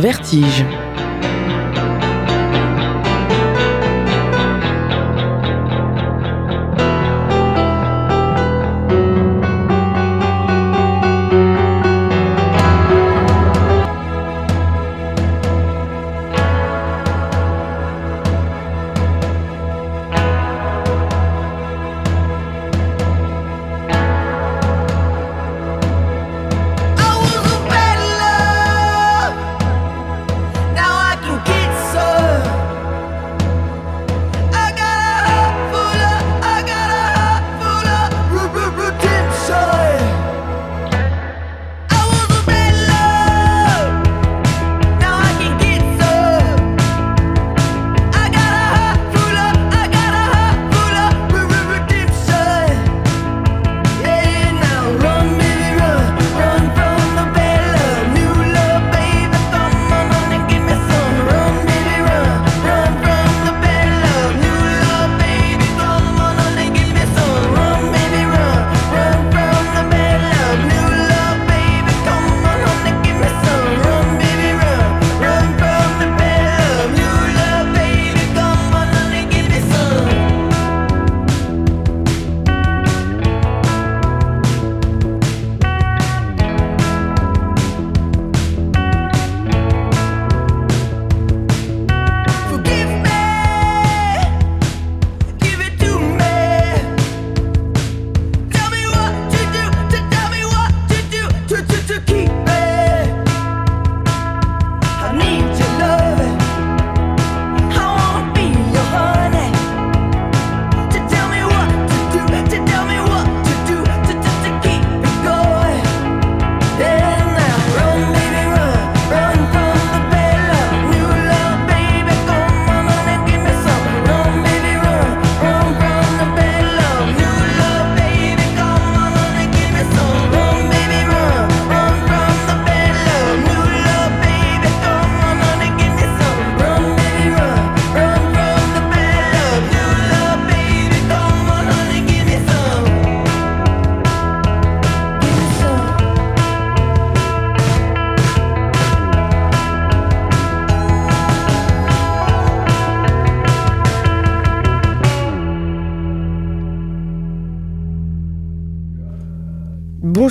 [0.00, 0.79] Vertige.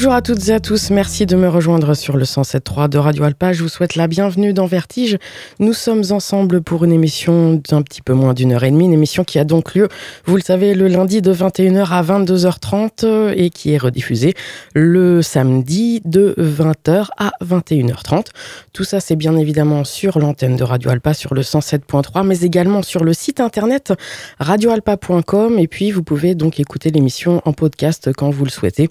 [0.10, 3.26] Bonjour à toutes et à tous, merci de me rejoindre sur le 107.3 de Radio
[3.26, 3.54] Alpa.
[3.54, 5.20] Je vous souhaite la bienvenue dans Vertige.
[5.60, 8.94] Nous sommes ensemble pour une émission d'un petit peu moins d'une heure et demie, une
[8.94, 9.88] émission qui a donc lieu,
[10.26, 14.34] vous le savez, le lundi de 21h à 22h30 et qui est rediffusée
[14.74, 18.30] le samedi de 20h à 21h30.
[18.74, 22.82] Tout ça, c'est bien évidemment sur l'antenne de Radio Alpa sur le 107.3, mais également
[22.82, 23.94] sur le site internet
[24.40, 28.90] radioalpa.com et puis vous pouvez donc écouter l'émission en podcast quand vous le souhaitez.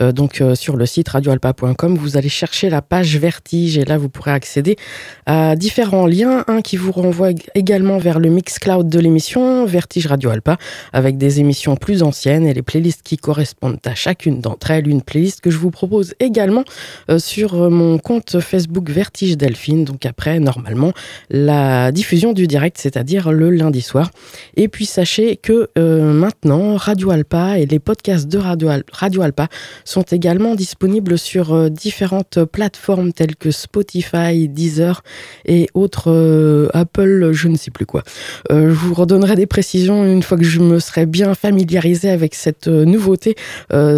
[0.00, 3.96] Euh, donc euh, sur le site radioalpa.com, vous allez chercher la page Vertige et là
[3.96, 4.76] vous pourrez accéder
[5.24, 10.30] à différents liens, un qui vous renvoie également vers le Mixcloud de l'émission Vertige Radio
[10.30, 10.58] Alpa
[10.92, 15.02] avec des émissions plus anciennes et les playlists qui correspondent à chacune d'entre elles, une
[15.02, 16.64] playlist que je vous propose également
[17.08, 20.92] euh, sur mon compte Facebook Vertige Delphine, donc après normalement
[21.30, 24.10] la diffusion du direct, c'est-à-dire le lundi soir.
[24.56, 29.48] Et puis sachez que euh, maintenant Radio Alpa et les podcasts de Radio, Radio Alpa
[29.84, 35.02] sont également disponibles sur euh, différentes plateformes telles que Spotify, Deezer
[35.46, 38.02] et autres euh, Apple, je ne sais plus quoi.
[38.50, 42.34] Euh, je vous redonnerai des précisions une fois que je me serai bien familiarisé avec
[42.34, 43.34] cette nouveauté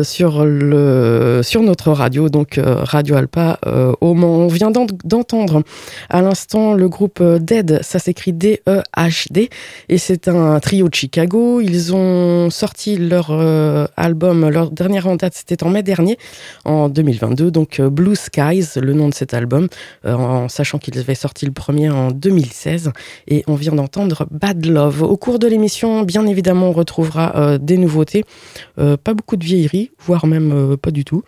[0.03, 3.59] sur, le, sur notre radio, donc Radio Alpa
[4.01, 4.39] au Mans.
[4.39, 5.63] On vient d'entendre
[6.09, 9.51] à l'instant le groupe Dead, ça s'écrit D-E-H-D,
[9.89, 11.61] et c'est un trio de Chicago.
[11.61, 13.31] Ils ont sorti leur
[13.97, 16.19] album, leur dernière en date, c'était en mai dernier
[16.65, 17.51] en 2022.
[17.51, 19.69] Donc euh, Blue Skies, le nom de cet album,
[20.05, 22.93] euh, en sachant qu'il avait sorti le premier en 2016.
[23.29, 25.03] Et on vient d'entendre Bad Love.
[25.03, 28.25] Au cours de l'émission, bien évidemment, on retrouvera euh, des nouveautés.
[28.77, 31.23] pas beaucoup de vieilleries, voire même pas du tout.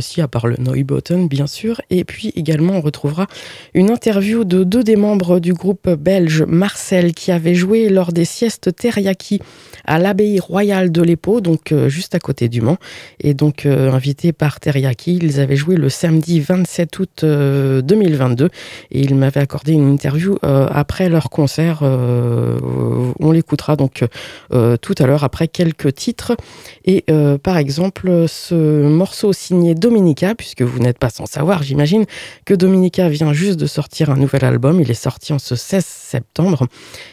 [0.00, 1.80] si, à part le Button, bien sûr.
[1.90, 3.26] Et puis également, on retrouvera
[3.74, 8.24] une interview de deux des membres du groupe belge Marcel qui avait joué lors des
[8.24, 9.40] siestes teriyaki
[9.84, 12.78] à l'abbaye royale de l'Épau, donc juste à côté du Mans.
[13.20, 15.18] Et donc invité interprété Teriyaki.
[15.22, 18.48] Ils avaient joué le samedi 27 août 2022
[18.90, 21.82] et ils m'avaient accordé une interview après leur concert.
[21.82, 24.04] on l'écoutera donc
[24.50, 26.36] tout à l'heure après quelques titres.
[26.84, 27.04] Et
[27.42, 32.04] par exemple, ce morceau signé Dominica, puisque vous n'êtes pas sans savoir, j'imagine,
[32.44, 34.80] que Dominica vient juste de sortir un nouvel album.
[34.80, 36.66] Il est sorti en ce 16 septembre.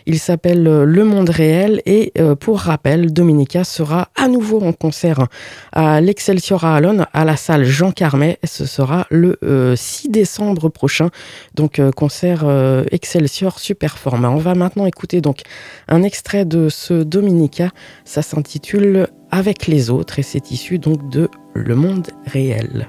[0.06, 5.28] Il s'appelle Le Monde Réel et pour rappel, Dominica sera à nouveau en concert
[5.72, 8.38] à l'Excelsior à Alon, à la salle Jean Carmet.
[8.44, 9.38] Ce sera le
[9.76, 11.10] 6 décembre prochain.
[11.54, 12.46] Donc, concert
[12.92, 14.30] Excelsior super format.
[14.30, 15.42] On va maintenant écouter donc
[15.88, 17.72] un extrait de ce Dominica.
[18.04, 22.88] Ça s'intitule Avec les autres et c'est issu donc de Le Monde Réel.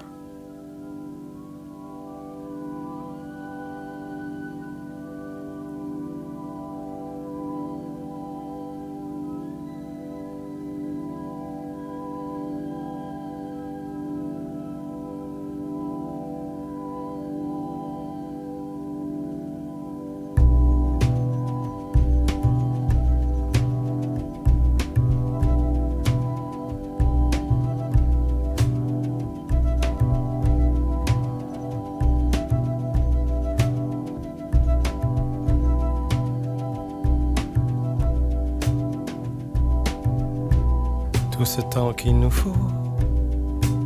[42.06, 42.62] Qu'il nous faut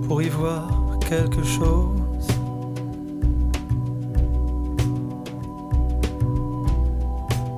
[0.06, 0.68] pour y voir
[1.08, 2.26] quelque chose.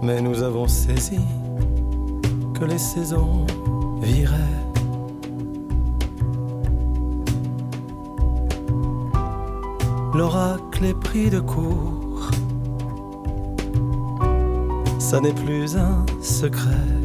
[0.04, 1.18] Mais nous avons saisi
[2.54, 3.44] que les saisons
[4.02, 4.62] viraient.
[10.14, 12.30] L'oracle est pris de court,
[15.00, 17.01] ça n'est plus un secret.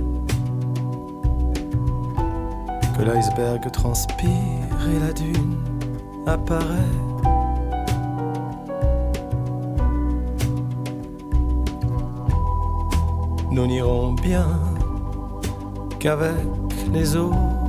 [2.98, 4.30] Que l'iceberg transpire
[4.90, 5.56] et la dune
[6.26, 6.94] apparaît.
[13.52, 14.48] Nous n'irons bien
[16.00, 16.34] qu'avec
[16.92, 17.67] les autres.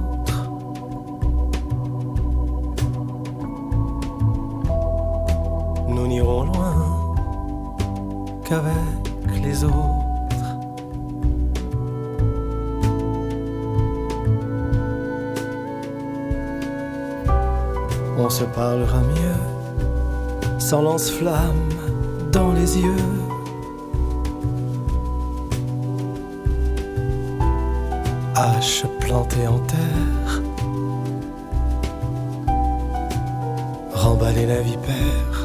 [18.38, 21.69] Se parlera mieux, sans lance-flamme
[22.31, 23.05] dans les yeux.
[28.37, 30.30] Hache plantée en terre,
[33.92, 35.37] remballer la vipère,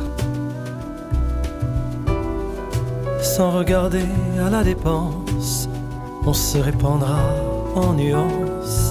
[3.24, 4.06] sans regarder
[4.46, 5.68] à la dépense,
[6.28, 7.22] on se répandra
[7.76, 8.83] en nuances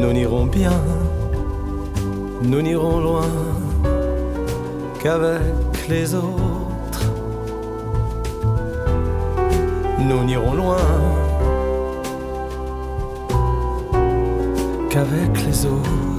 [0.00, 0.80] Nous n'irons bien,
[2.42, 3.30] nous n'irons loin
[5.02, 7.04] qu'avec les autres.
[9.98, 10.76] Nous n'irons loin
[14.88, 16.17] qu'avec les autres.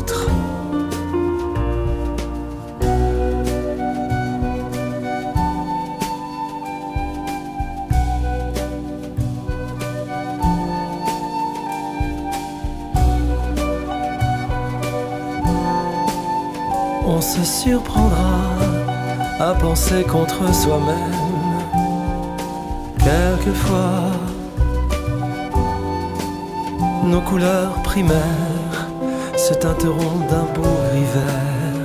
[17.64, 18.40] Surprendra
[19.42, 21.20] à penser contre soi-même.
[23.06, 24.12] Quelquefois,
[27.04, 28.88] nos couleurs primaires
[29.36, 31.82] se teinteront d'un beau hiver,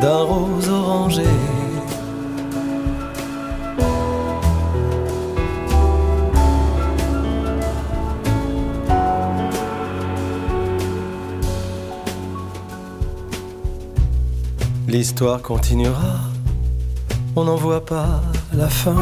[0.00, 1.34] d'un rose orangé
[15.14, 16.16] L'histoire continuera,
[17.36, 18.20] on n'en voit pas
[18.52, 18.96] la fin.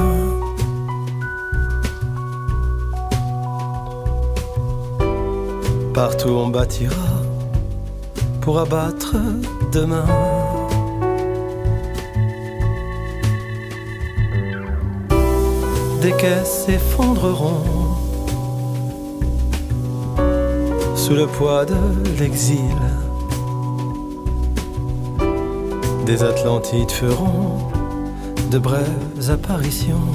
[5.95, 7.09] Partout on bâtira
[8.43, 9.17] pour abattre
[9.73, 10.05] demain.
[16.03, 17.65] Des caisses s'effondreront
[20.95, 21.75] sous le poids de
[22.19, 22.77] l'exil
[26.05, 27.59] des Atlantides feront
[28.51, 30.09] de brèves apparitions.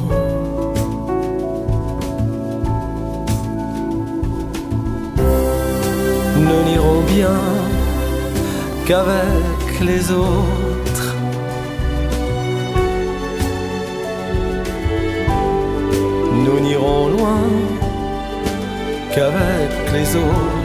[6.38, 7.40] Nous n'irons bien
[8.86, 11.16] qu'avec les autres.
[16.46, 17.42] Nous n'irons loin
[19.14, 20.57] qu'avec les autres.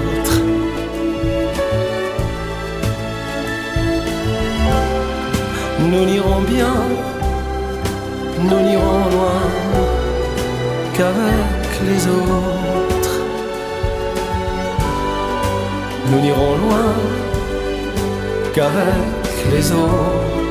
[5.93, 6.75] Nous n'irons bien,
[8.39, 9.43] nous n'irons loin
[10.95, 13.17] qu'avec les autres.
[16.11, 16.95] Nous n'irons loin
[18.55, 20.42] qu'avec les autres.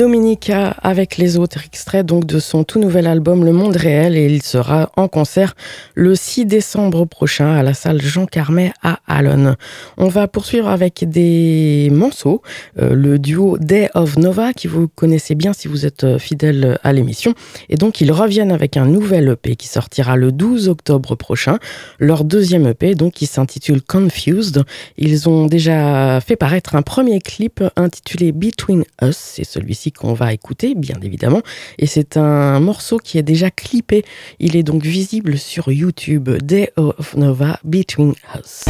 [0.00, 4.26] Dominica avec les autres extraits donc de son tout nouvel album Le Monde Réel et
[4.26, 5.54] il sera en concert
[5.94, 9.56] le 6 décembre prochain à la salle Jean Carmet à Allen.
[9.96, 12.42] On va poursuivre avec des morceaux,
[12.78, 16.78] euh, le duo Day of Nova qui vous connaissez bien si vous êtes euh, fidèle
[16.82, 17.34] à l'émission
[17.68, 21.58] et donc ils reviennent avec un nouvel EP qui sortira le 12 octobre prochain,
[21.98, 24.64] leur deuxième EP donc qui s'intitule Confused.
[24.96, 30.32] Ils ont déjà fait paraître un premier clip intitulé Between Us, c'est celui-ci qu'on va
[30.32, 31.42] écouter, bien évidemment.
[31.78, 34.04] Et c'est un morceau qui est déjà clippé.
[34.38, 36.30] Il est donc visible sur YouTube.
[36.42, 38.64] Day of Nova Between Us.
[38.66, 38.68] Lost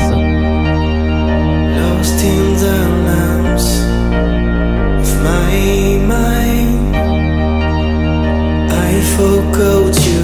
[2.24, 3.80] in the lamps
[5.00, 5.50] of my
[8.90, 10.19] I forgot you.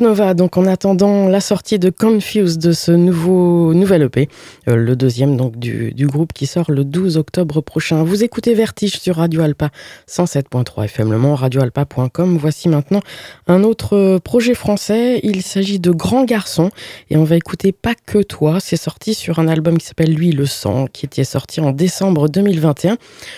[0.00, 4.28] Donc en attendant la sortie de Confused de ce nouveau nouvel EP,
[4.66, 8.02] le deuxième donc du, groupe qui sort le 12 octobre prochain.
[8.02, 9.70] Vous écoutez Vertige sur Radio Alpa
[10.08, 12.36] 107.3 FM Le Mans, radioalpa.com.
[12.36, 13.00] Voici maintenant
[13.46, 15.20] un autre projet français.
[15.22, 16.70] Il s'agit de Grand Garçon
[17.10, 18.58] et on va écouter Pas que toi.
[18.58, 22.28] C'est sorti sur un album qui s'appelle Lui le sang, qui était sorti en décembre
[22.28, 22.96] 2021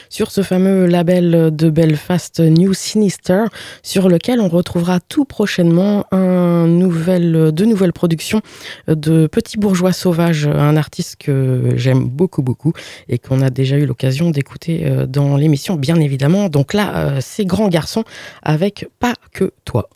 [0.09, 3.45] sur ce fameux label de Belfast New Sinister,
[3.83, 8.41] sur lequel on retrouvera tout prochainement un nouvel, de nouvelles productions
[8.87, 12.73] de Petit Bourgeois Sauvage, un artiste que j'aime beaucoup, beaucoup
[13.09, 16.49] et qu'on a déjà eu l'occasion d'écouter euh, dans l'émission, bien évidemment.
[16.49, 18.05] Donc là, euh, c'est Grand Garçon
[18.43, 19.89] avec Pas que toi.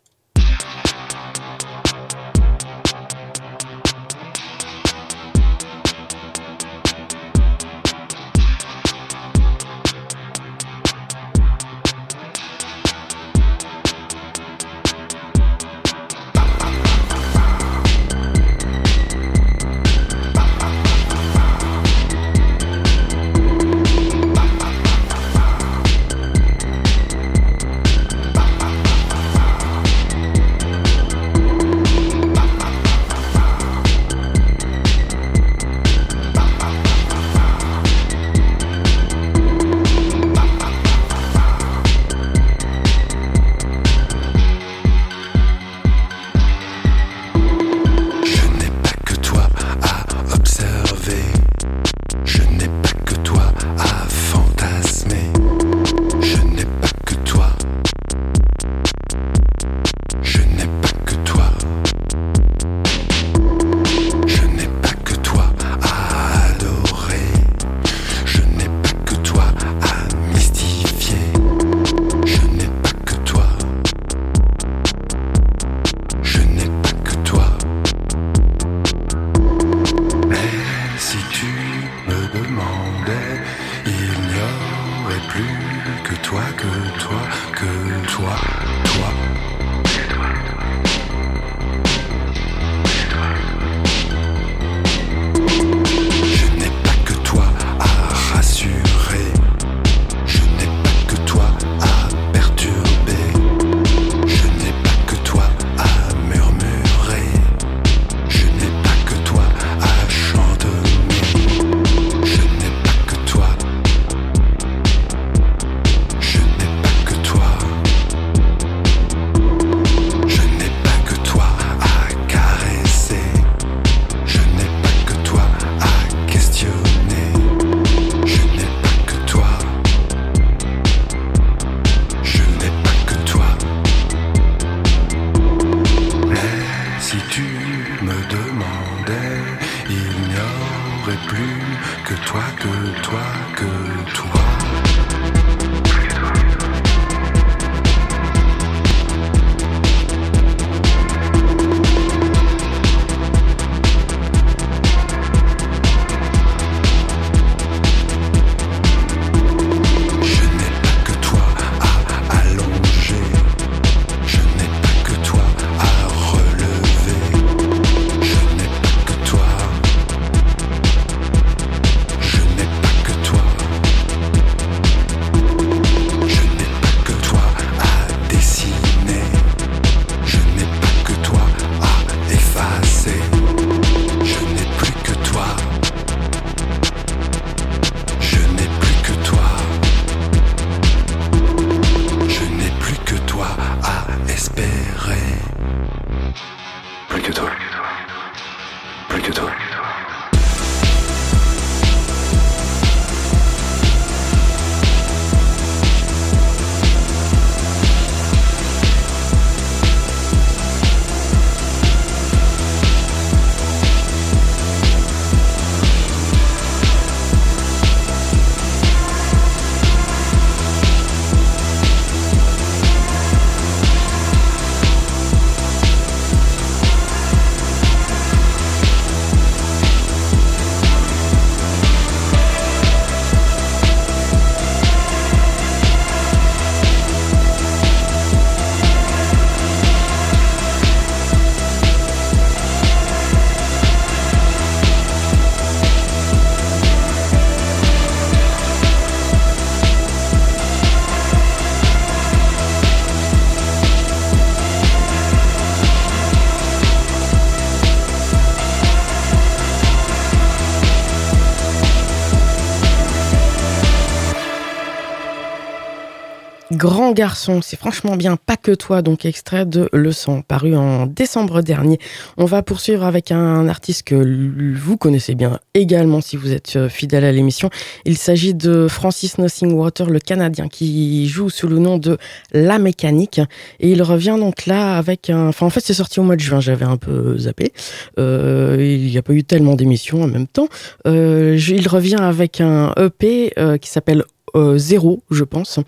[266.83, 271.07] Grand garçon, c'est franchement bien, pas que toi, donc extrait de Le Sang, paru en
[271.07, 272.01] décembre dernier.
[272.38, 276.88] On va poursuivre avec un artiste que vous connaissez bien également si vous êtes euh,
[276.88, 277.71] fidèle à l'émission.
[278.05, 282.18] Il s'agit de Francis Water, le Canadien, qui joue sous le nom de
[282.51, 283.40] La Mécanique.
[283.79, 285.51] Et il revient donc là avec un...
[285.51, 287.73] Enfin, en fait, c'est sorti au mois de juin, j'avais un peu zappé.
[288.18, 290.66] Euh, il n'y a pas eu tellement d'émissions en même temps.
[291.07, 294.25] Euh, il revient avec un EP qui s'appelle
[294.57, 295.81] euh, zéro, je pense,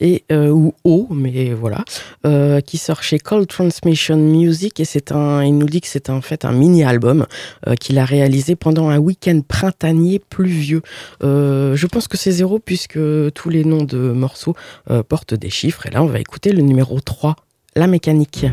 [0.00, 1.84] et euh, ou O, mais voilà,
[2.26, 6.10] euh, qui sort chez Cold Transmission Music et c'est un, il nous dit que c'est
[6.10, 7.26] en fait un mini album
[7.80, 10.82] qu'il a réalisé pendant un week-end printanier pluvieux.
[11.22, 12.98] je pense que c'est zéro puisque
[13.34, 14.54] tous les noms de morceaux
[15.08, 17.36] portent des chiffres et là on va écouter le numéro 3,
[17.76, 18.46] la mécanique.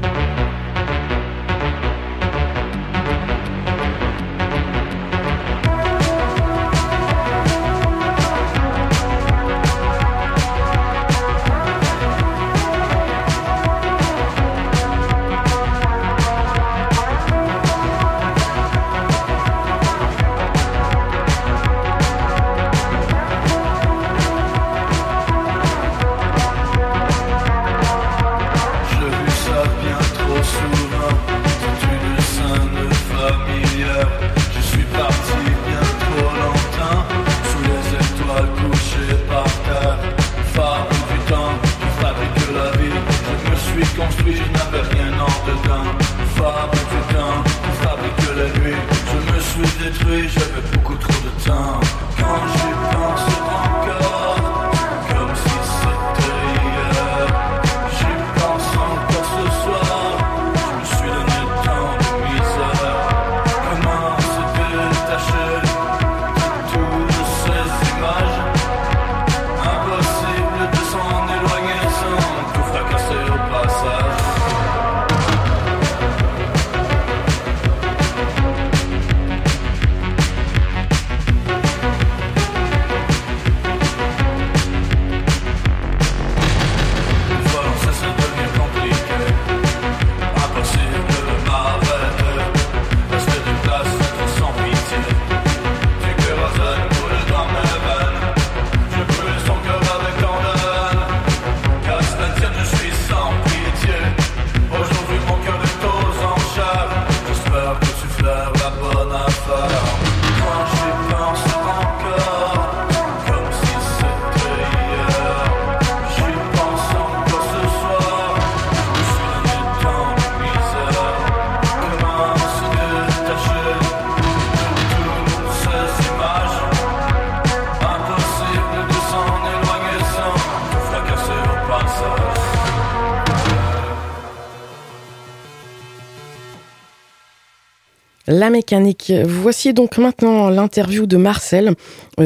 [138.32, 139.12] La mécanique.
[139.26, 141.74] Voici donc maintenant l'interview de Marcel,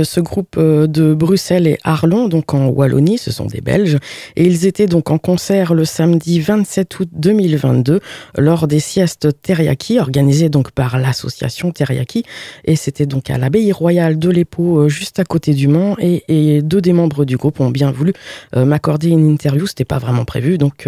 [0.02, 3.98] ce groupe euh, de Bruxelles et Arlon, donc en Wallonie, ce sont des Belges,
[4.36, 8.00] et ils étaient donc en concert le samedi 27 août 2022
[8.38, 12.24] lors des siestes Teriyaki, organisées donc par l'association Teriyaki,
[12.66, 16.24] et c'était donc à l'abbaye royale de l'Épau, euh, juste à côté du Mans, et,
[16.64, 18.14] deux des membres du groupe ont bien voulu
[18.56, 20.88] m'accorder une interview, c'était pas vraiment prévu, donc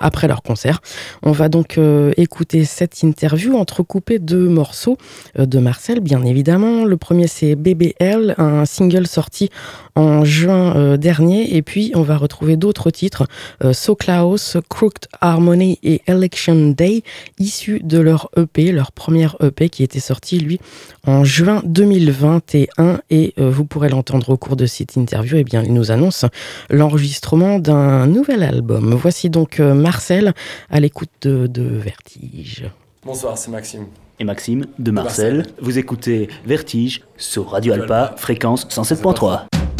[0.00, 0.80] après leur concert.
[1.22, 1.78] On va donc
[2.16, 4.96] écouter cette interview entrecoupée de morceaux
[5.38, 6.84] euh, de Marcel, bien évidemment.
[6.84, 9.50] Le premier, c'est BBL, un single sorti
[9.94, 11.56] en juin euh, dernier.
[11.56, 13.26] Et puis, on va retrouver d'autres titres,
[13.64, 17.02] euh, So Klaus, Crooked Harmony et Election Day,
[17.38, 20.60] issus de leur EP, leur première EP qui était sortie, lui,
[21.06, 23.00] en juin 2021.
[23.10, 25.36] Et vous pourrez l'entendre au cours de cette interview.
[25.36, 26.24] Eh bien, il nous annonce
[26.70, 28.94] l'enregistrement d'un nouvel album.
[28.94, 30.32] Voici donc Marcel
[30.70, 32.64] à l'écoute de Vertige.
[33.04, 33.86] Bonsoir, c'est Maxime
[34.22, 35.44] et Maxime de Marcel.
[35.60, 39.71] Vous écoutez Vertige sur Radio Alpa, fréquence 107.3.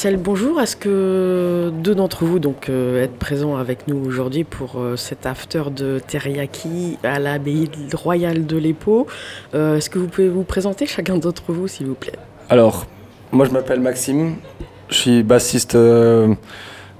[0.00, 0.58] Marcel, bonjour.
[0.58, 5.26] Est-ce que deux d'entre vous donc euh, êtes présents avec nous aujourd'hui pour euh, cet
[5.26, 9.06] after de teriyaki à l'abbaye royale de l'Épau
[9.52, 12.14] euh, Est-ce que vous pouvez vous présenter chacun d'entre vous, s'il vous plaît?
[12.48, 12.86] Alors,
[13.30, 14.36] moi je m'appelle Maxime.
[14.88, 15.76] Je suis bassiste,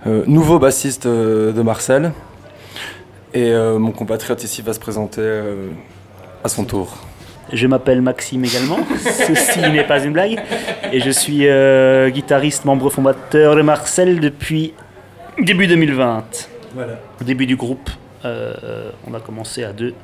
[0.05, 2.13] nouveau bassiste de Marcel.
[3.33, 5.23] Et mon compatriote ici va se présenter
[6.45, 6.99] à son tour.
[7.53, 10.41] Je m'appelle Maxime également, ceci n'est pas une blague.
[10.93, 14.73] Et je suis euh, guitariste, membre fondateur de Marcel depuis
[15.39, 16.25] début 2020.
[16.75, 17.01] Voilà.
[17.21, 17.91] Au début du groupe,
[18.25, 19.95] euh, on a commencé à deux.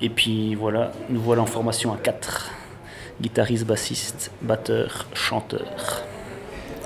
[0.00, 2.50] Et puis voilà, nous voilà en formation à quatre.
[3.20, 6.02] Guitariste, bassiste, batteur, chanteur.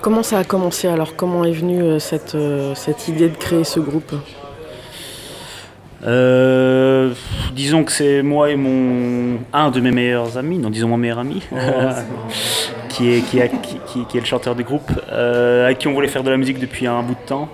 [0.03, 1.17] Comment ça a commencé alors?
[1.17, 2.37] Comment est venue euh, cette,
[2.75, 4.13] cette idée de créer ce groupe?
[6.05, 7.13] Euh,
[7.55, 11.19] disons que c'est moi et mon un de mes meilleurs amis, non disons mon meilleur
[11.19, 11.57] ami, oh,
[12.91, 16.23] qui, est, qui, qui, est le chanteur du groupe, euh, avec qui on voulait faire
[16.23, 17.49] de la musique depuis un bout de temps.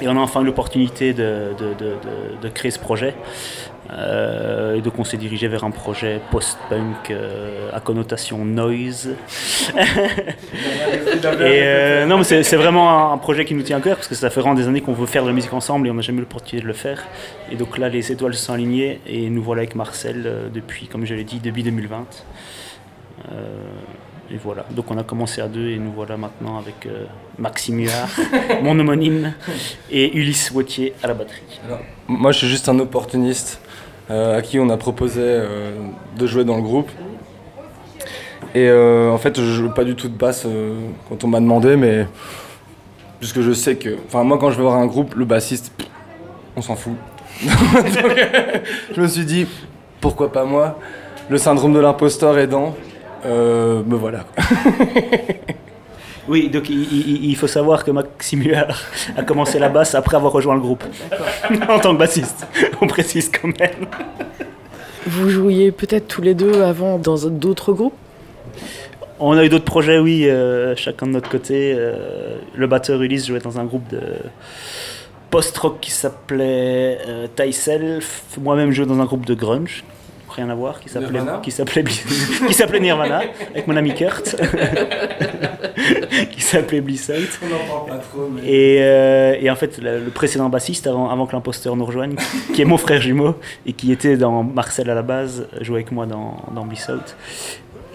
[0.00, 1.96] Et on a enfin eu l'opportunité de, de, de,
[2.40, 3.14] de, créer ce projet.
[3.92, 9.16] Euh, et donc on s'est dirigé vers un projet post-punk euh, à connotation noise.
[9.74, 9.82] et
[11.40, 14.30] euh, non, mais c'est vraiment un, projet qui nous tient à cœur parce que ça
[14.30, 16.18] fait vraiment des années qu'on veut faire de la musique ensemble et on n'a jamais
[16.18, 17.04] eu l'opportunité de le faire.
[17.50, 21.04] Et donc là, les étoiles se sont alignées et nous voilà avec Marcel depuis, comme
[21.04, 22.06] je l'ai dit, depuis 2020.
[24.30, 26.86] et voilà, donc on a commencé à deux et nous voilà maintenant avec
[27.38, 28.08] Maxime Huard,
[28.62, 29.34] mon homonyme,
[29.90, 31.42] et Ulysse Wautier à la batterie.
[32.06, 33.60] moi je suis juste un opportuniste.
[34.10, 35.70] Euh, à qui on a proposé euh,
[36.18, 36.90] de jouer dans le groupe.
[38.56, 40.46] Et euh, en fait, je joue pas du tout de basse
[41.08, 42.06] quand on m'a demandé, mais
[43.20, 45.72] puisque je sais que, enfin moi quand je vais voir un groupe, le bassiste,
[46.56, 46.94] on s'en fout.
[47.42, 49.46] je me suis dit,
[50.00, 50.80] pourquoi pas moi?
[51.28, 52.74] Le syndrome de l'imposteur aidant,
[53.24, 54.24] me voilà.
[56.28, 58.76] Oui, donc il, faut savoir que Maxime Huard
[59.16, 60.84] a commencé la basse après avoir rejoint le groupe.
[61.68, 62.46] en tant que bassiste,
[62.80, 63.86] on précise quand même.
[65.06, 67.94] Vous jouiez peut-être tous les deux avant dans d'autres groupes?
[69.18, 71.74] On a eu d'autres projets, oui, euh, chacun de notre côté.
[71.76, 74.00] Euh, le batteur Ulysse jouait dans un groupe de
[75.30, 78.22] post-rock qui s'appelait euh, Self.
[78.40, 79.84] Moi-même, je jouais dans un groupe de grunge
[80.30, 84.36] rien à voir, qui s'appelait qui s'appelait qui s'appelait Nirvana avec mon ami Kurt,
[86.30, 88.30] qui s'appelait Bliss On n'en parle pas trop.
[88.44, 92.16] Et, euh, et, en fait, le, précédent bassiste avant, avant que l'imposteur nous rejoigne,
[92.54, 95.92] qui est mon frère jumeau et qui était dans Marcel à la base, jouait avec
[95.92, 97.16] moi dans, dans Bliss Out.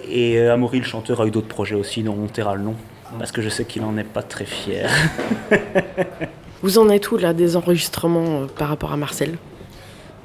[0.09, 2.75] Et euh, Amaury, le chanteur, a eu d'autres projets aussi dont on taira le nom
[3.17, 4.89] parce que je sais qu'il en est pas très fier.
[6.61, 9.37] Vous en êtes où là des enregistrements euh, par rapport à Marcel?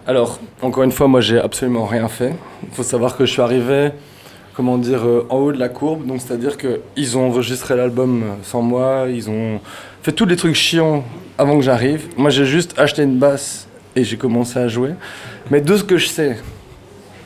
[0.06, 2.34] Alors, encore une fois, moi, j'ai absolument rien fait.
[2.62, 3.90] Il faut savoir que je suis arrivé,
[4.54, 6.06] comment dire, euh, en haut de la courbe.
[6.06, 9.60] Donc, c'est-à-dire qu'ils ont enregistré l'album sans moi, ils ont
[10.02, 11.04] fait tous les trucs chiants
[11.36, 12.08] avant que j'arrive.
[12.16, 14.92] Moi, j'ai juste acheté une basse et j'ai commencé à jouer.
[15.50, 16.38] Mais de ce que je sais,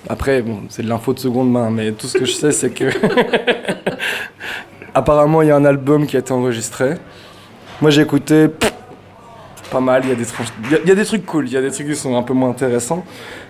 [0.09, 2.71] après, bon, c'est de l'info de seconde main, mais tout ce que je sais, c'est
[2.71, 2.85] que.
[4.95, 6.95] Apparemment, il y a un album qui a été enregistré.
[7.81, 8.49] Moi, j'ai écouté
[9.75, 10.03] pas mal.
[10.05, 10.25] Il y, a des
[10.85, 12.33] il, y a, des trucs cool, il y a des trucs qui sont un peu
[12.33, 13.05] moins intéressants,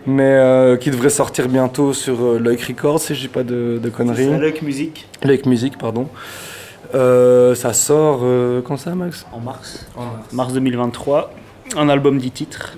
[0.06, 3.88] mais euh, qui devraient sortir bientôt sur euh, Records, si je dis pas de, de
[3.90, 4.30] conneries.
[4.30, 5.06] C'est Loic Music.
[5.22, 6.08] Loic Music, pardon.
[6.94, 9.26] Euh, ça sort euh, quand ça, Max?
[9.32, 9.86] En mars.
[9.96, 10.32] en mars.
[10.32, 11.34] Mars 2023.
[11.76, 12.76] Un album 10 titres.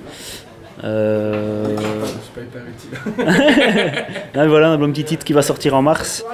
[0.82, 1.76] Euh...
[2.22, 4.48] C'est pas hyper utile.
[4.48, 6.24] voilà, un album 10 titres qui va sortir en mars.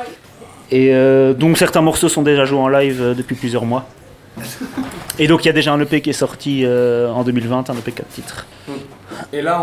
[0.71, 0.91] Et
[1.35, 3.87] donc certains morceaux sont déjà joués en live depuis plusieurs mois.
[5.19, 7.75] Et donc il y a déjà un EP qui est sorti euh, en 2020, un
[7.75, 8.47] EP 4 titres.
[9.33, 9.63] Et là,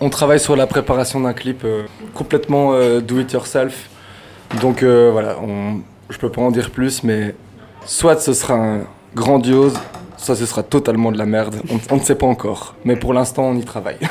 [0.00, 3.88] on, travaille sur la préparation d'un clip euh, complètement euh, do it yourself.
[4.60, 7.34] Donc voilà, on, je peux pas en dire plus, mais
[7.86, 8.78] soit ce sera
[9.14, 9.74] grandiose,
[10.16, 11.56] soit ce sera totalement de la merde.
[11.70, 13.98] On, on ne sait pas encore, mais pour l'instant, on y travaille.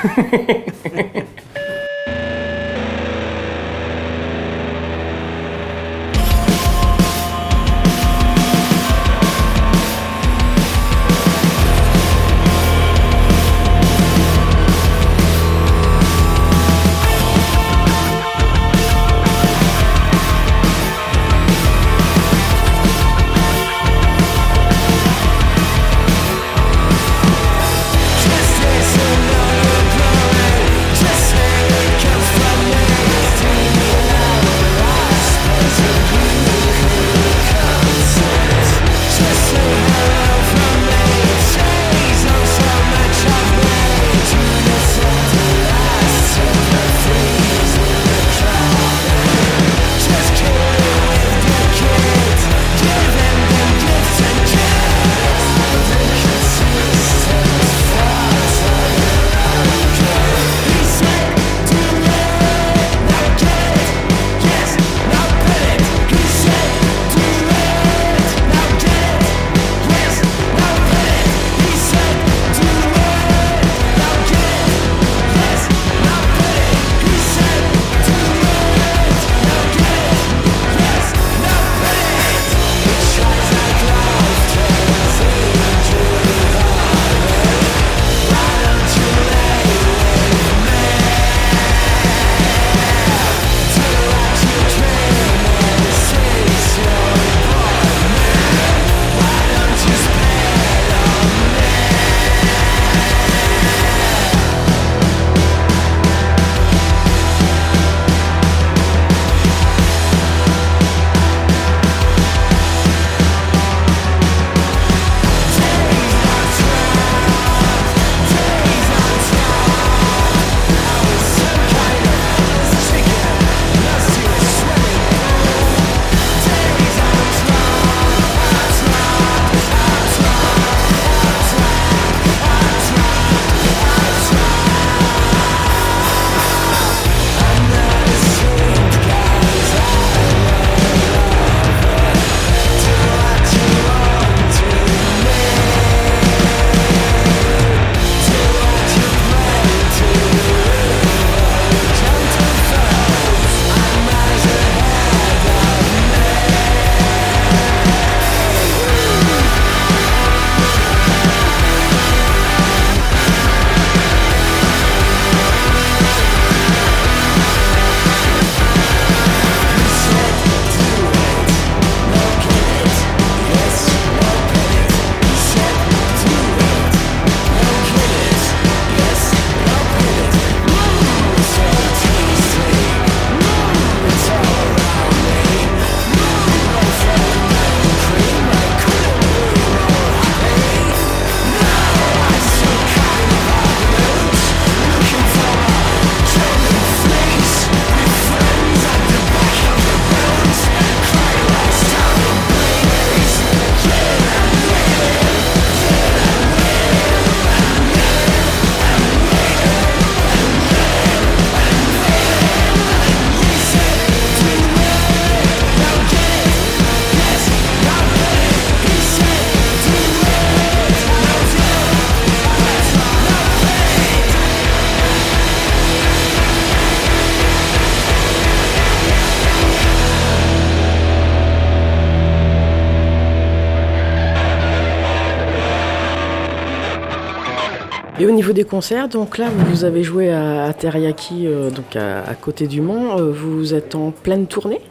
[238.22, 242.36] Et au niveau des concerts, donc là, vous avez joué à, Teriyaki, euh, donc à,
[242.36, 243.17] côté du Mont.
[243.17, 244.82] Euh, vous êtes en pleine tournée?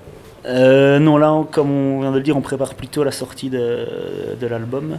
[0.46, 3.86] Euh, Non, là, comme on vient de le dire, on prépare plutôt la sortie de,
[4.40, 4.96] l'album.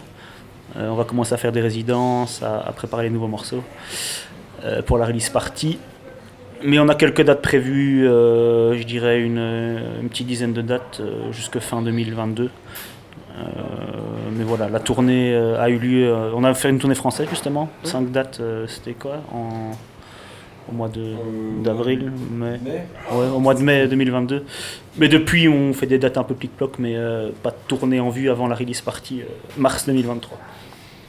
[0.76, 3.64] on va commencer à faire des résidences, à, préparer les nouveaux morceaux
[4.86, 5.80] pour la release party.
[6.64, 9.40] Mais on a quelques dates prévues, je dirais une,
[10.02, 11.02] une, petite dizaine de dates
[11.32, 12.52] jusque fin 2022.
[13.40, 13.44] Euh,
[14.32, 16.08] mais voilà, la tournée euh, a eu lieu.
[16.08, 17.70] Euh, on a fait une tournée française justement.
[17.84, 19.72] Cinq dates, c'était quoi en,
[20.70, 20.90] Au mois
[21.64, 22.60] d'avril, mai.
[23.12, 24.44] Ouais, au mois de mai 2022.
[24.98, 26.96] Mais depuis, on fait des dates un peu plic-ploc, mais
[27.44, 29.22] pas de tournée en vue avant la release party
[29.58, 30.38] mars 2023.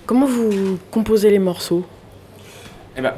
[0.07, 1.85] Comment vous composez les morceaux?
[2.97, 3.15] Eh ben,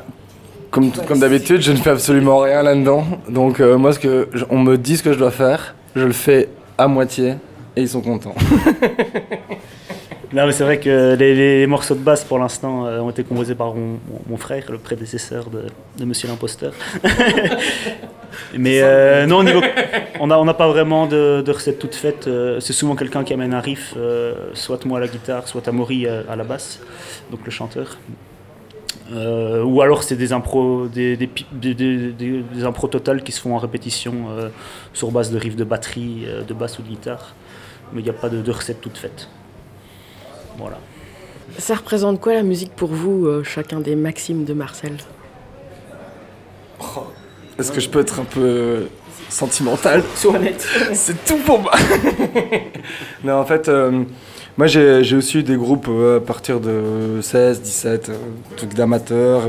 [0.71, 3.05] comme, comme d'habitude, je ne fais absolument rien là-dedans.
[3.29, 6.49] Donc moi, ce que on me dit ce que je dois faire, je le fais
[6.79, 7.35] à moitié
[7.77, 8.35] et ils sont contents.
[10.33, 13.55] non, mais c'est vrai que les, morceaux de basse pour l'instant euh, ont été composés
[13.55, 16.73] par mon, frère, le prédécesseur de, Monsieur l'imposteur.
[18.59, 19.45] mais euh, non,
[20.21, 22.27] on n'a on pas vraiment de, recette toute faite.
[22.27, 23.95] Euh, c'est souvent quelqu'un qui amène un riff,
[24.55, 26.81] soit moi à la guitare, soit Amaury à, la basse,
[27.31, 27.99] donc le chanteur.
[29.13, 31.29] ou alors c'est des impros, des, des,
[31.75, 34.29] des, impros totales qui se font en répétition
[34.93, 37.35] sur base de riffs de batterie, de basse ou de guitare
[37.93, 39.29] mais il n'y a pas de, recette toute faite.
[40.59, 40.79] Voilà.
[41.59, 44.97] Ça représente quoi la musique pour vous, euh, chacun des maximes de Marcel?
[46.81, 47.07] Oh,
[47.59, 48.89] Est-ce que je peux être un peu
[49.29, 50.03] sentimental?
[50.15, 50.67] Sois honnête.
[50.95, 51.73] C'est tout pour moi.
[53.25, 54.05] non, en fait, euh,
[54.57, 58.13] moi j'ai aussi eu des groupes euh, à partir de 16, 17,
[58.57, 59.43] trucs d'amateurs.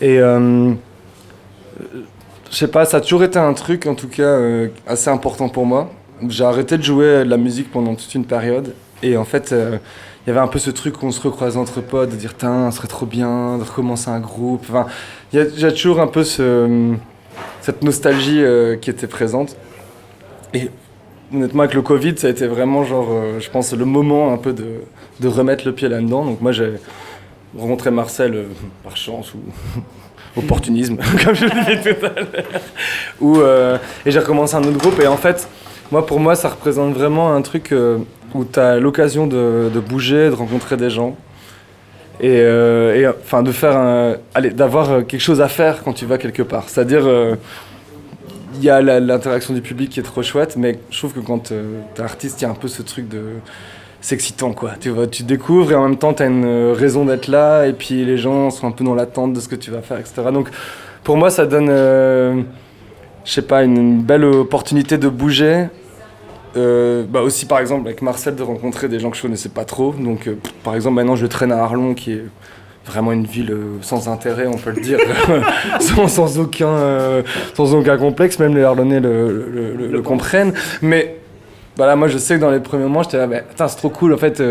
[0.00, 0.76] et je
[2.56, 4.38] sais pas, ça a toujours été un truc en tout cas
[4.86, 5.90] assez important pour moi
[6.28, 8.74] j'ai arrêté de jouer de la musique pendant toute une période.
[9.02, 9.78] Et en fait, euh,
[10.26, 12.36] il y avait un peu ce truc où on se recroise entre potes, de dire,
[12.36, 14.64] tiens, ce serait trop bien de recommencer un groupe.
[14.68, 14.86] Enfin,
[15.32, 16.94] il y, a toujours un peu ce,
[17.60, 19.56] cette nostalgie euh, qui était présente.
[20.54, 20.70] Et
[21.32, 24.38] honnêtement, avec le Covid, ça a été vraiment, genre, euh, je pense, le moment un
[24.38, 24.82] peu de,
[25.20, 26.24] de remettre le pied là-dedans.
[26.24, 26.74] Donc moi, j'ai
[27.56, 28.46] rencontré Marcel
[28.82, 29.38] par chance ou
[30.36, 32.10] opportunisme, comme je le disais tout à
[33.30, 33.80] l'heure.
[34.04, 35.00] et j'ai recommencé un autre groupe.
[35.00, 35.48] Et en fait,
[35.90, 37.98] moi, pour moi, ça représente vraiment un truc euh,
[38.34, 41.16] où tu as l'occasion de, bouger, de rencontrer des gens.
[42.20, 46.42] Et, euh, enfin, de faire allez, d'avoir quelque chose à faire quand tu vas quelque
[46.42, 46.68] part.
[46.68, 47.36] C'est-à-dire, euh,
[48.56, 51.38] il y a l'interaction du public qui est trop chouette, mais je trouve que quand
[51.38, 53.22] tu es artiste, il y a un peu ce truc de.
[54.00, 54.72] C'est excitant, quoi.
[54.80, 57.72] Tu, vois, tu découvres et en même temps, tu as une raison d'être là, et
[57.72, 60.22] puis les gens sont un peu dans l'attente de ce que tu vas faire, etc.
[60.32, 60.50] Donc,
[61.02, 61.68] pour moi, ça donne
[63.24, 65.66] je sais pas, une, belle opportunité de bouger.
[66.56, 69.64] Euh, bah aussi par exemple avec Marcel de rencontrer des gens que je connaissais pas
[69.64, 69.92] trop.
[69.92, 72.24] Donc euh, par exemple maintenant je traîne à Arlon qui est
[72.86, 74.98] vraiment une ville euh, sans intérêt, on peut le dire,
[75.80, 77.22] sans, aucun,
[77.54, 80.54] sans aucun complexe, même les Arlonnais le, comprennent.
[80.80, 81.16] Mais
[81.76, 84.14] voilà, moi je sais que dans les premiers moments, j'étais là, bah, c'est trop cool,
[84.14, 84.42] en fait,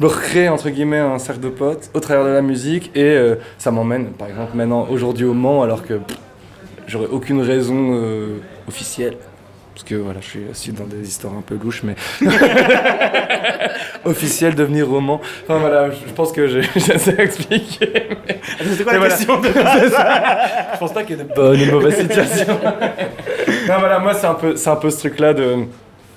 [0.00, 3.18] recrée entre guillemets un cercle de potes au travers de la musique et
[3.58, 5.94] ça m'emmène, par exemple, maintenant aujourd'hui au Mans, alors que
[6.90, 8.38] j'aurais aucune raison euh,
[8.68, 9.16] officielle.
[9.72, 11.94] Parce que voilà, je suis assis dans des histoires un peu louches, mais
[14.04, 15.20] officiel devenir roman.
[15.44, 16.60] Enfin voilà, je pense que j'ai
[16.92, 18.08] assez expliqué.
[18.76, 21.98] C'est quoi la question Je pense pas qu'il y ait de bonnes et de mauvaises
[21.98, 22.58] situations.
[23.68, 25.64] non voilà, moi c'est un peu, c'est un peu ce truc-là de,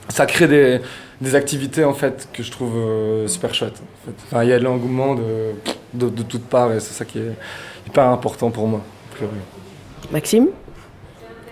[0.09, 0.81] ça crée des,
[1.21, 3.81] des activités en fait que je trouve euh, super chouettes.
[4.25, 5.51] Enfin, il y a de l'engouement de,
[5.93, 7.31] de, de toutes parts et c'est ça qui est
[7.87, 8.81] hyper important pour moi.
[10.11, 10.47] Maxime?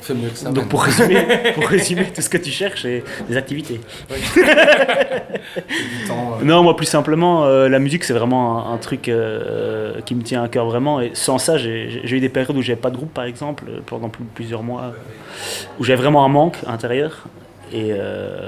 [0.10, 0.52] Mieux que ça.
[0.52, 1.26] Donc pour résumer,
[1.56, 3.80] pour résumer, tout ce que tu cherches, c'est des activités.
[6.44, 10.44] Non, moi plus simplement, euh, la musique c'est vraiment un, truc euh, qui me tient
[10.44, 11.00] à cœur vraiment.
[11.00, 14.10] Et sans ça, j'ai eu des périodes où j'avais pas de groupe par exemple, pendant
[14.34, 14.94] plusieurs mois,
[15.80, 17.28] où j'avais vraiment un manque intérieur.
[17.72, 18.44] Et euh,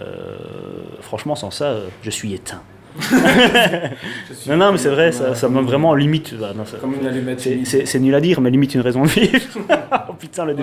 [1.01, 2.61] franchement, sans ça, je suis éteint.
[4.47, 6.35] non, non, mais c'est vrai, ça, ça m'a vraiment limite.
[6.35, 7.39] Bah, Comme une allumette.
[7.65, 9.39] C'est nul à dire, mais limite une raison de vivre.
[10.09, 10.55] oh putain, le,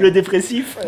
[0.00, 0.78] le dépressif.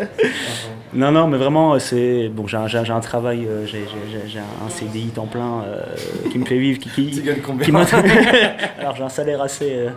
[0.93, 2.29] non, non, mais vraiment, c'est.
[2.29, 5.83] Bon, j'ai un, un, travail, euh, j'ai un CDI temps plein euh,
[6.31, 6.79] qui me fait vivre.
[6.79, 7.71] Qui, qui, qui
[8.79, 9.71] Alors, j'ai un salaire assez.
[9.71, 9.89] Euh,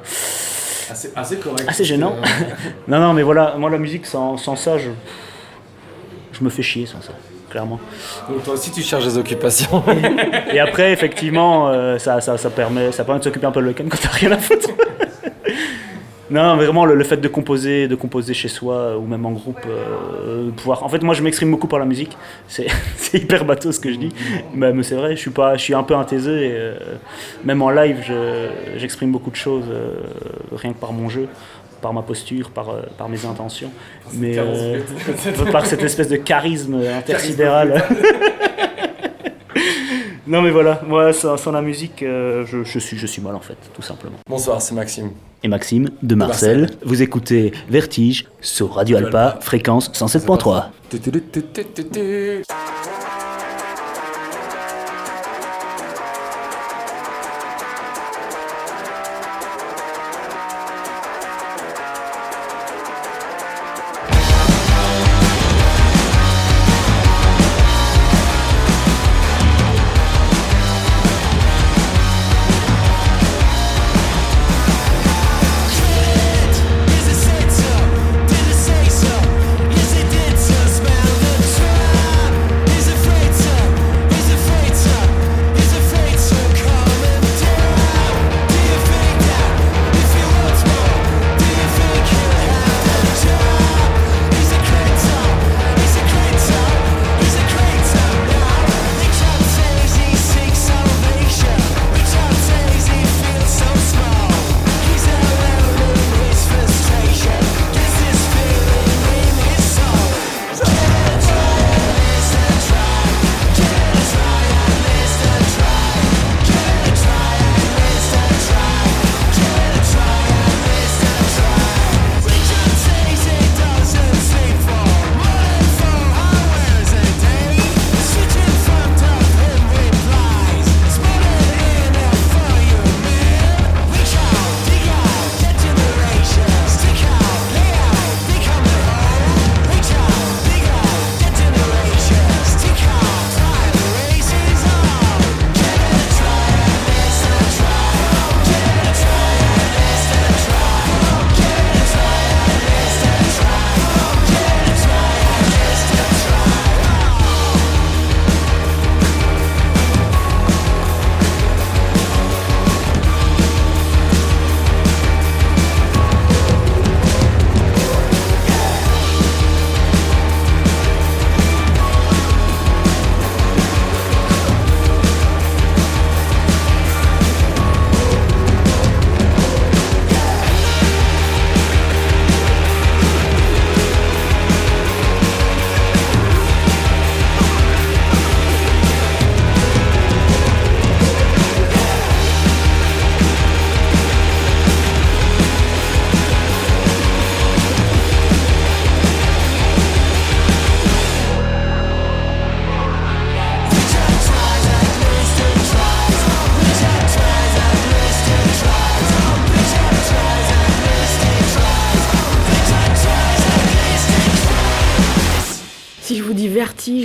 [0.90, 1.64] assez, assez correct.
[1.66, 2.14] Assez gênant.
[2.86, 4.90] non, non, mais voilà, moi, la musique, sans, sans ça, je,
[6.32, 7.12] je me fais chier sans ça
[7.52, 7.78] clairement.
[8.28, 9.84] Donc toi aussi tu cherches des occupations.
[10.52, 13.68] et après effectivement euh, ça, ça, ça, permet, ça permet de s'occuper un peu le
[13.68, 14.70] week-end quand t'as rien à foutre.
[16.30, 20.50] Non, vraiment le, fait de composer, de composer chez soi ou même en groupe, euh,
[20.52, 20.82] pouvoir.
[20.82, 22.16] En fait, moi, je m'exprime beaucoup par la musique.
[22.48, 22.68] C'est
[23.12, 24.08] hyper bateau ce que je dis,
[24.54, 25.14] mais, c'est vrai.
[25.14, 26.74] Je suis pas, je suis un peu un taiseux et euh,
[27.44, 28.02] même en live,
[28.76, 29.66] j'exprime beaucoup de choses
[30.56, 31.28] rien que par mon jeu
[31.82, 33.70] par ma posture, par, par mes intentions,
[34.14, 34.38] mais
[35.52, 37.84] par cette espèce de charisme intersidéral.
[40.26, 43.56] Non mais voilà, moi sans, la musique, euh, je, suis, je suis mal en fait,
[43.74, 44.16] tout simplement.
[44.28, 45.10] Bonsoir, c'est Maxime.
[45.42, 50.68] Et Maxime de Marcel, vous écoutez Vertige sur Radio Alpa, fréquence 107.3.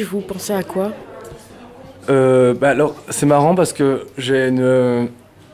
[0.03, 0.91] vous pensez à quoi?
[2.09, 5.09] Euh, bah alors, c'est marrant parce que j'ai une.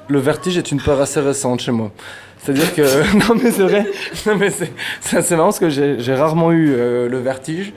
[0.09, 1.91] Le vertige est une peur assez récente chez moi.
[2.39, 2.81] C'est-à-dire que.
[3.27, 3.85] non, mais c'est vrai.
[4.25, 7.73] Non, mais c'est marrant parce que j'ai rarement eu euh, le vertige.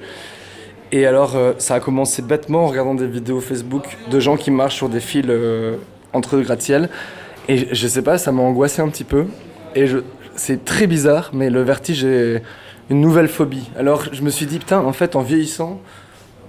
[0.92, 4.50] Et alors, euh, ça a commencé bêtement en regardant des vidéos Facebook de gens qui
[4.50, 5.26] marchent sur des fils
[6.12, 6.88] entre gratte-ciel.
[7.48, 9.26] Et je sais pas, ça m'a angoissé un petit peu.
[9.74, 9.86] Et
[10.34, 12.42] c'est très bizarre, mais le vertige est
[12.90, 13.70] une nouvelle phobie.
[13.78, 15.80] Alors, je me suis dit, putain, en fait, en vieillissant,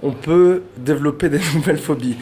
[0.02, 2.16] on peut développer des nouvelles phobies.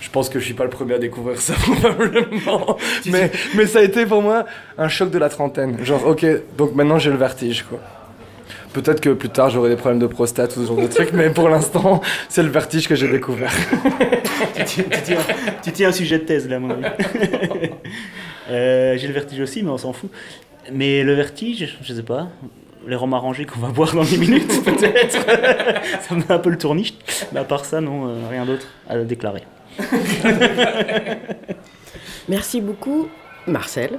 [0.00, 3.80] Je pense que je suis pas le premier à découvrir ça probablement, mais, mais ça
[3.80, 4.46] a été pour moi
[4.78, 5.84] un choc de la trentaine.
[5.84, 6.24] Genre ok,
[6.56, 7.80] donc maintenant j'ai le vertige quoi.
[8.72, 11.28] Peut-être que plus tard j'aurai des problèmes de prostate ou ce genre de trucs, mais
[11.28, 12.00] pour l'instant
[12.30, 13.52] c'est le vertige que j'ai découvert.
[14.66, 14.84] tu,
[15.72, 16.84] tiens, un sujet de thèse là, mon ami.
[18.50, 20.10] Euh, j'ai le vertige aussi, mais on s'en fout.
[20.70, 22.28] Mais le vertige, je sais pas,
[22.86, 25.18] les rhums arrangés qu'on va boire dans 10 minutes, peut-être.
[26.02, 26.94] ça me met un peu le tourniche.
[27.32, 29.42] Mais à part ça, non, euh, rien d'autre à déclarer.
[32.28, 33.08] Merci beaucoup,
[33.46, 33.98] Marcel.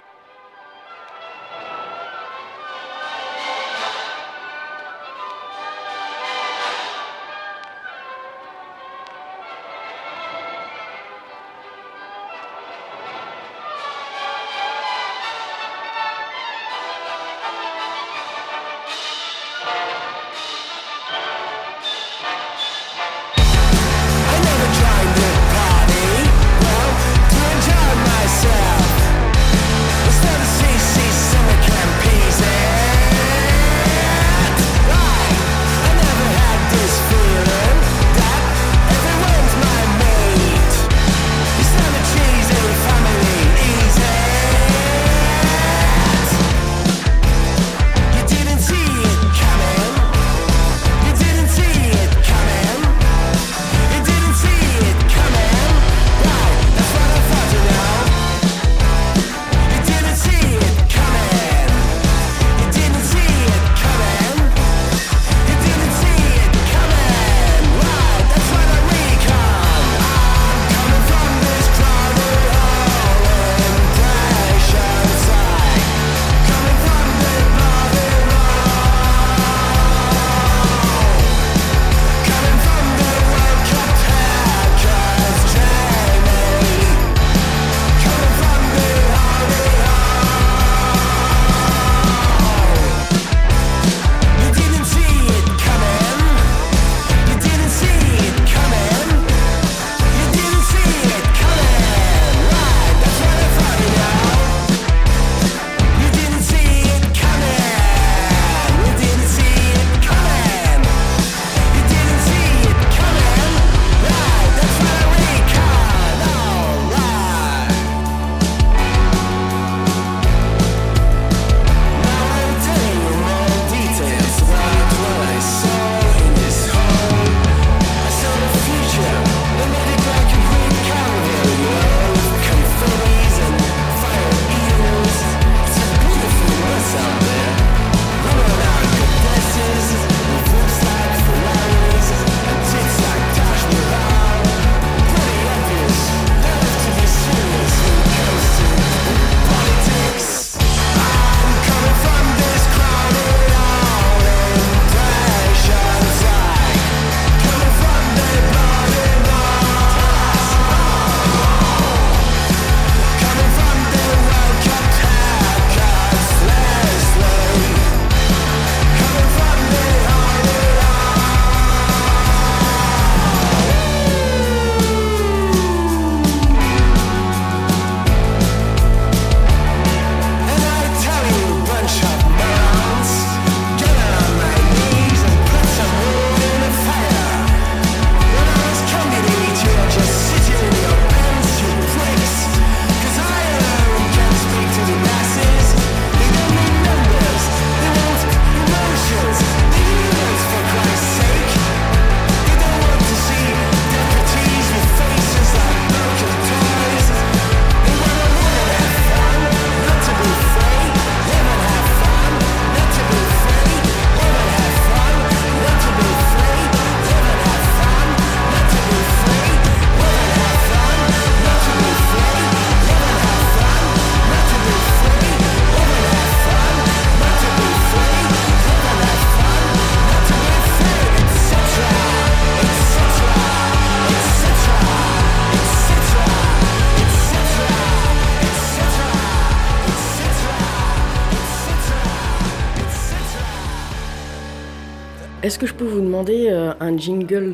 [245.45, 247.53] Est-ce que je peux vous demander euh, un jingle?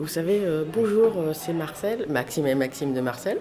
[0.00, 3.38] Vous savez, euh, bonjour, euh, c'est Marcel, Maxime et Maxime de Marcel.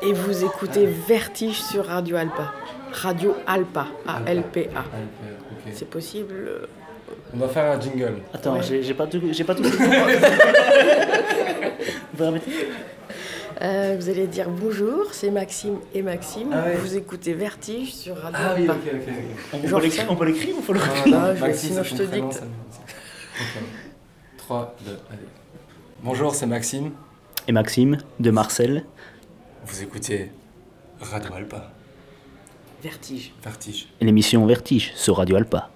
[0.00, 2.52] Et vous écoutez Vertige sur Radio Alpa.
[2.92, 4.84] Radio Alpa, A-L-P-A.
[5.72, 6.68] C'est possible
[7.34, 8.18] On doit faire un jingle.
[8.32, 8.62] Attends, Ouais.
[8.62, 9.20] j'ai j'ai pas tout.
[9.32, 9.64] J'ai pas tout.
[12.12, 12.68] Vous pouvez répéter
[13.62, 16.48] euh, Vous allez dire bonjour, c'est Maxime et Maxime.
[16.52, 16.76] Ah ouais.
[16.76, 18.74] Vous écoutez Vertige sur Radio Ah oui, Alpa.
[18.74, 19.14] ok, ok.
[19.64, 20.10] On Genre peut l'écrire ça.
[20.12, 22.02] on peut l'écrire ou faut le Ah, Ah, non, je vais- Maxime, sinon je te
[22.02, 22.32] dicte.
[22.32, 23.64] ça me- Ok.
[24.38, 25.18] 3, 2, allez.
[26.02, 26.92] Bonjour, c'est Maxime.
[27.48, 28.84] Et Maxime de Marcel.
[29.66, 30.30] Vous écoutez
[31.00, 31.70] Radio Alpa,
[32.82, 33.32] Vertige.
[33.42, 33.88] Vertige.
[34.00, 35.70] Et l'émission Vertige sur Radio Alpa.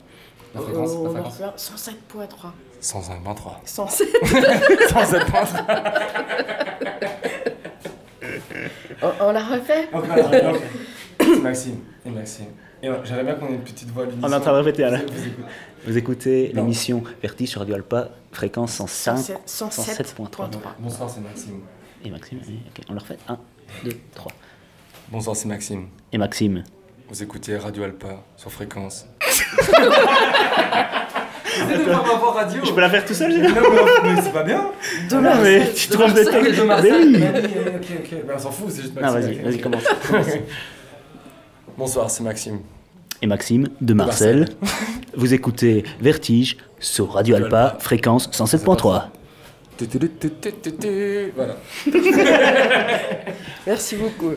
[0.54, 1.40] La fréquence, Oh, la fréquence.
[1.40, 2.52] un 107.3.
[2.80, 3.60] 105.3.
[3.64, 4.08] 107.
[4.88, 5.64] 107.3.
[9.20, 9.88] on, on la refait.
[11.20, 12.46] C'est Maxime et Maxime.
[12.82, 14.04] Et j'aimerais bien qu'on ait une petite voix.
[14.22, 14.98] On est en train de répéter, là.
[15.86, 19.16] Vous écoutez- l'émission Vertige sur Radio Alpa, fréquence 105.
[19.46, 20.48] 107.3.
[20.78, 21.60] Bonsoir, c'est Maxime.
[22.04, 23.38] Et Maxime, oui, ok, on le refait 1,
[23.84, 24.32] 2, 3.
[25.10, 25.86] Bonsoir, c'est Maxime.
[26.12, 26.64] Et Maxime.
[27.08, 29.06] Vous écoutez Radio Alpa sur fréquence.
[31.54, 33.48] Pas radio Je peux la faire tout seul Non,
[34.04, 34.70] mais, mais c'est pas bien
[35.10, 36.58] De Non, Marcel, mais tu trompes de texte.
[36.58, 37.06] Mais Marcel.
[37.06, 37.24] oui.
[37.74, 38.18] Ok, ok.
[38.34, 39.20] On s'en fout, c'est juste Non, Maxime.
[39.22, 39.84] vas-y, vas-y, commence.
[41.78, 42.60] Bonsoir, c'est Maxime.
[43.22, 44.48] Et Maxime de Marcel.
[45.16, 49.04] Vous écoutez Vertige sur Radio Alpa, fréquence 107.3.
[49.76, 51.32] Tu, tu, tu, tu, tu, tu, tu.
[51.34, 51.56] Voilà.
[53.66, 54.34] Merci beaucoup.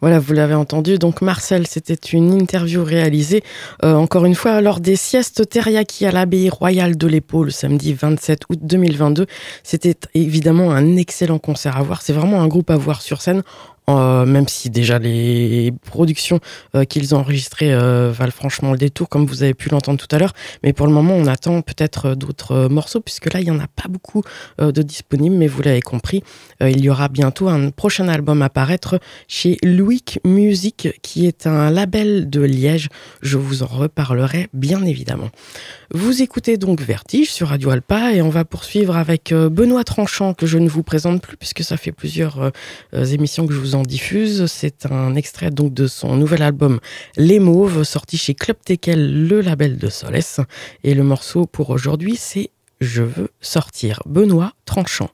[0.00, 0.98] Voilà, vous l'avez entendu.
[0.98, 3.42] Donc, Marcel, c'était une interview réalisée,
[3.84, 7.94] euh, encore une fois, lors des siestes teriyaki à l'abbaye royale de l'Épau le samedi
[7.94, 9.26] 27 août 2022.
[9.62, 12.02] C'était évidemment un excellent concert à voir.
[12.02, 13.42] C'est vraiment un groupe à voir sur scène.
[13.88, 16.40] Euh, même si déjà les productions
[16.74, 20.14] euh, qu'ils ont enregistrées euh, valent franchement le détour, comme vous avez pu l'entendre tout
[20.14, 20.32] à l'heure.
[20.64, 23.68] Mais pour le moment, on attend peut-être d'autres morceaux, puisque là, il n'y en a
[23.68, 24.22] pas beaucoup
[24.58, 25.36] de disponibles.
[25.36, 26.22] Mais vous l'avez compris,
[26.60, 31.70] il y aura bientôt un prochain album à paraître chez Louic Music, qui est un
[31.70, 32.88] label de Liège.
[33.22, 35.30] Je vous en reparlerai bien évidemment.
[35.92, 40.34] Vous écoutez donc Vertige sur Radio Alpa et on va poursuivre avec euh, Benoît Tranchant,
[40.34, 42.50] que je ne vous présente plus puisque ça fait plusieurs euh,
[42.94, 44.46] euh, émissions que je vous en diffuse.
[44.46, 46.80] C'est un extrait donc de son nouvel album
[47.16, 50.40] Les Mauves, sorti chez Club Tekel, le label de Solès.
[50.82, 54.02] Et le morceau pour aujourd'hui, c'est Je veux sortir.
[54.06, 55.10] Benoît Tranchant.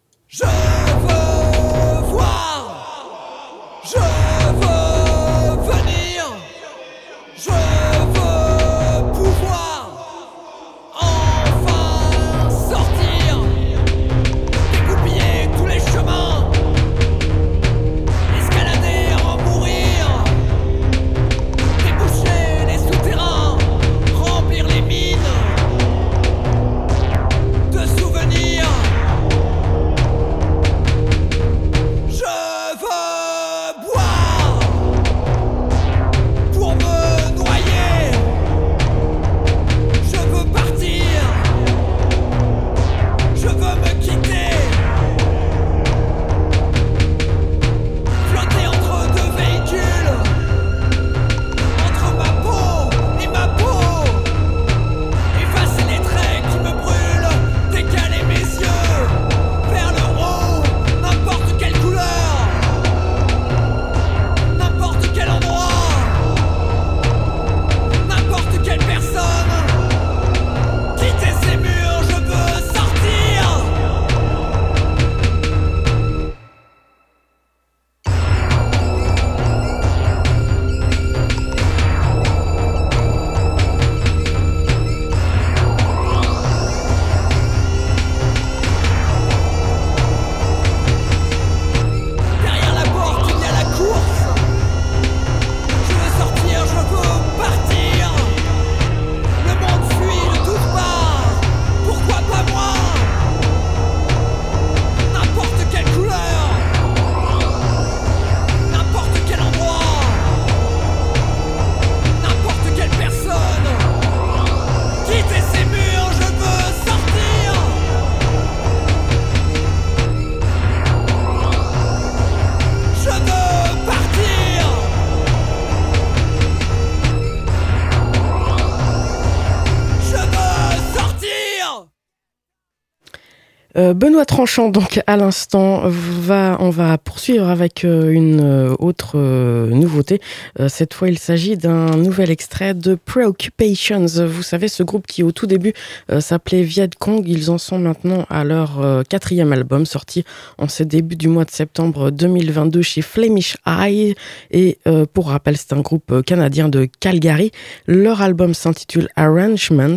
[134.27, 140.21] Tranchant, donc à l'instant, on va poursuivre avec euh, une euh, autre nouveauté.
[140.69, 144.07] cette fois, il s'agit d'un nouvel extrait de Preoccupations.
[144.27, 145.73] Vous savez, ce groupe qui au tout début
[146.21, 150.25] s'appelait Viet Cong, ils en sont maintenant à leur quatrième album sorti
[150.59, 154.15] en ce début du mois de septembre 2022 chez Flemish Eye.
[154.51, 154.79] Et
[155.13, 157.51] pour rappel, c'est un groupe canadien de Calgary.
[157.87, 159.97] Leur album s'intitule Arrangements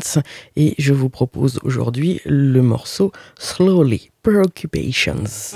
[0.56, 5.54] et je vous propose aujourd'hui le morceau slowly preoccupations.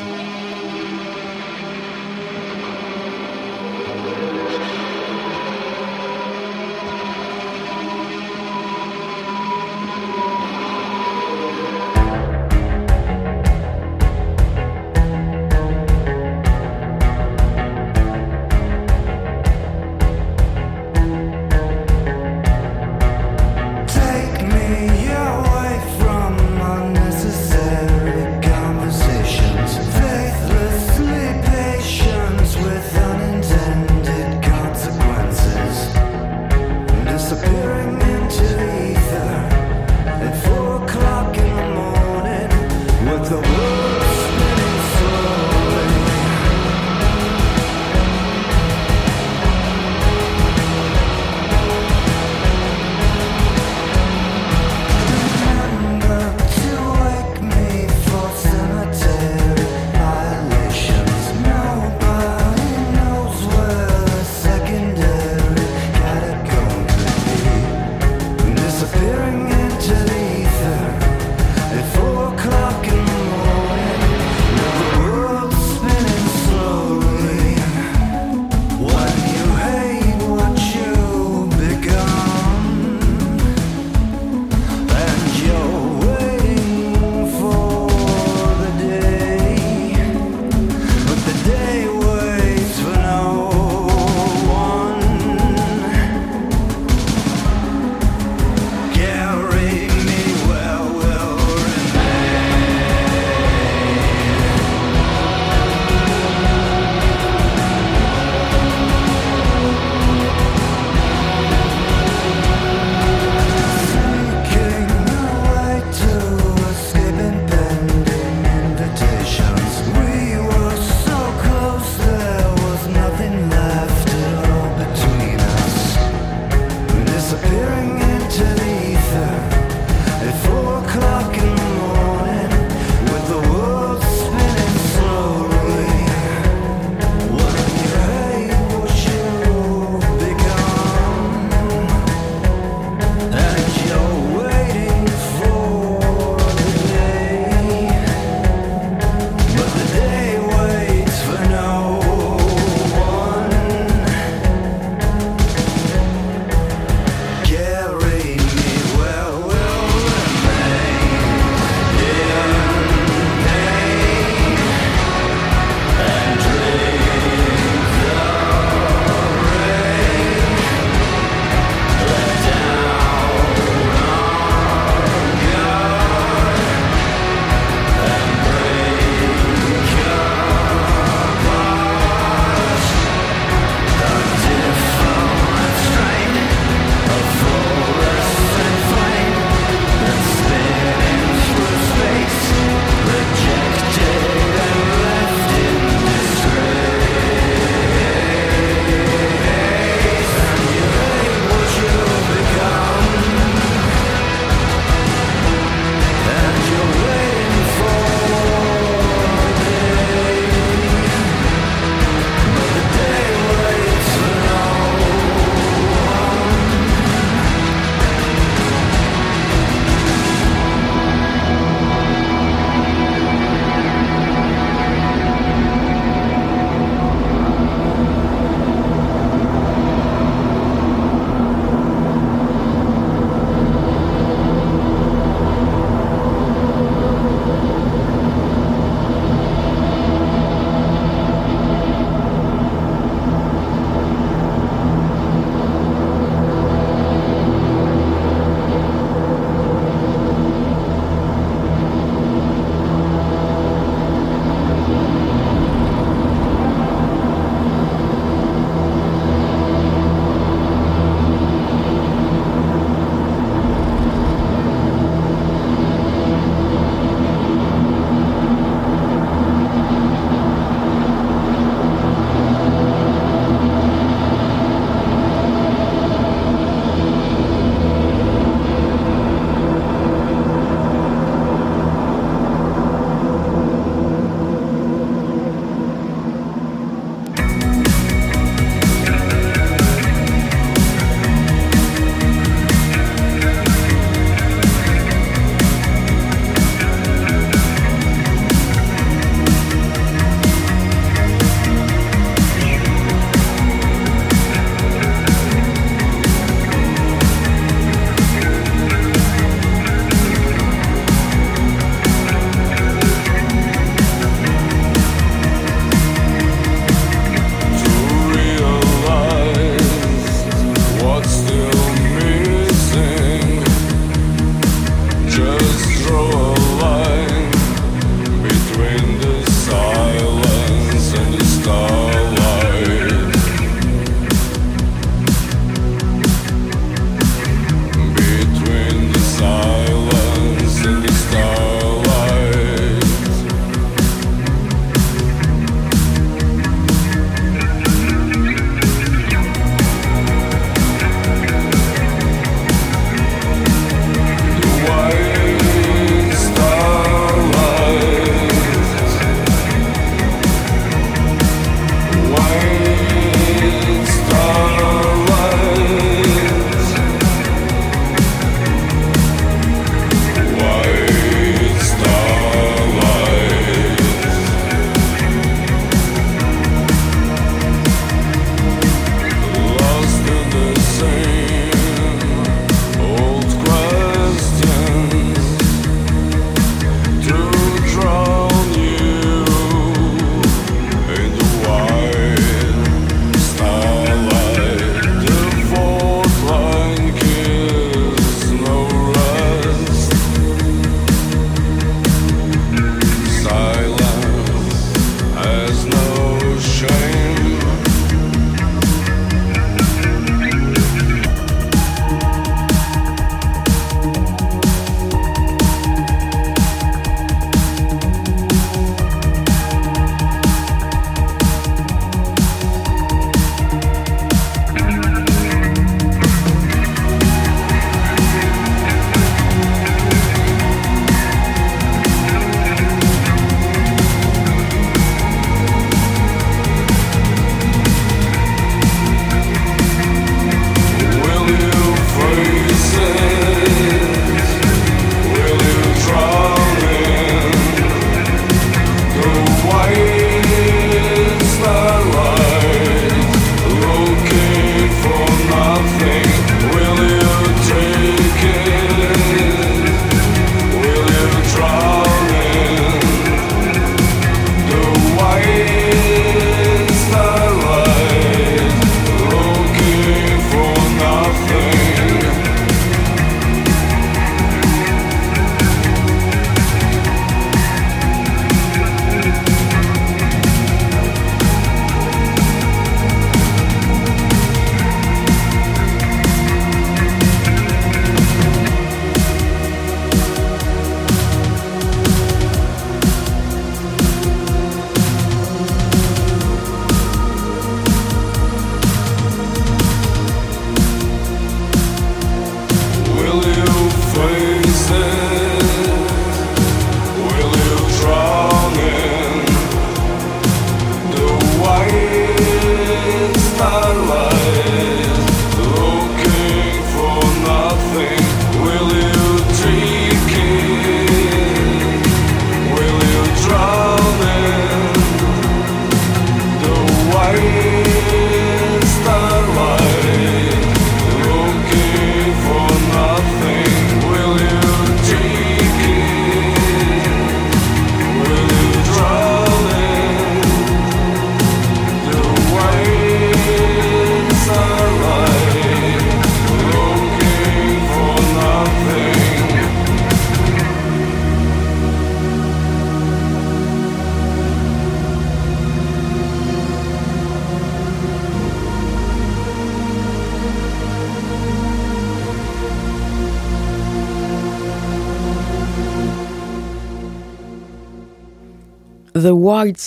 [569.70, 569.80] White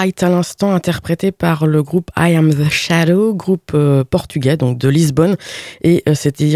[0.00, 4.78] Starlight à l'instant interprété par le groupe I Am The Shadow, groupe euh, portugais donc
[4.78, 5.36] de Lisbonne.
[5.82, 6.46] Et euh, c'était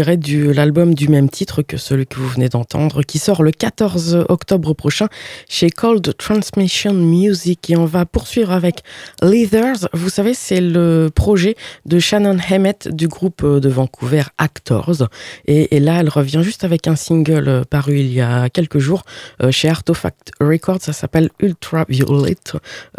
[0.51, 4.73] l'album du même titre que celui que vous venez d'entendre qui sort le 14 octobre
[4.73, 5.09] prochain
[5.47, 7.69] chez Cold Transmission Music.
[7.69, 8.81] Et on va poursuivre avec
[9.21, 9.89] Leathers.
[9.93, 15.07] Vous savez c'est le projet de Shannon Hammett du groupe euh, de Vancouver Actors.
[15.45, 19.03] Et, là elle revient juste avec un single euh, paru il y a quelques jours
[19.51, 22.35] chez Artifact Records, ça s'appelle Ultraviolet.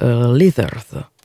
[0.02, 1.15] Euh, Leathers.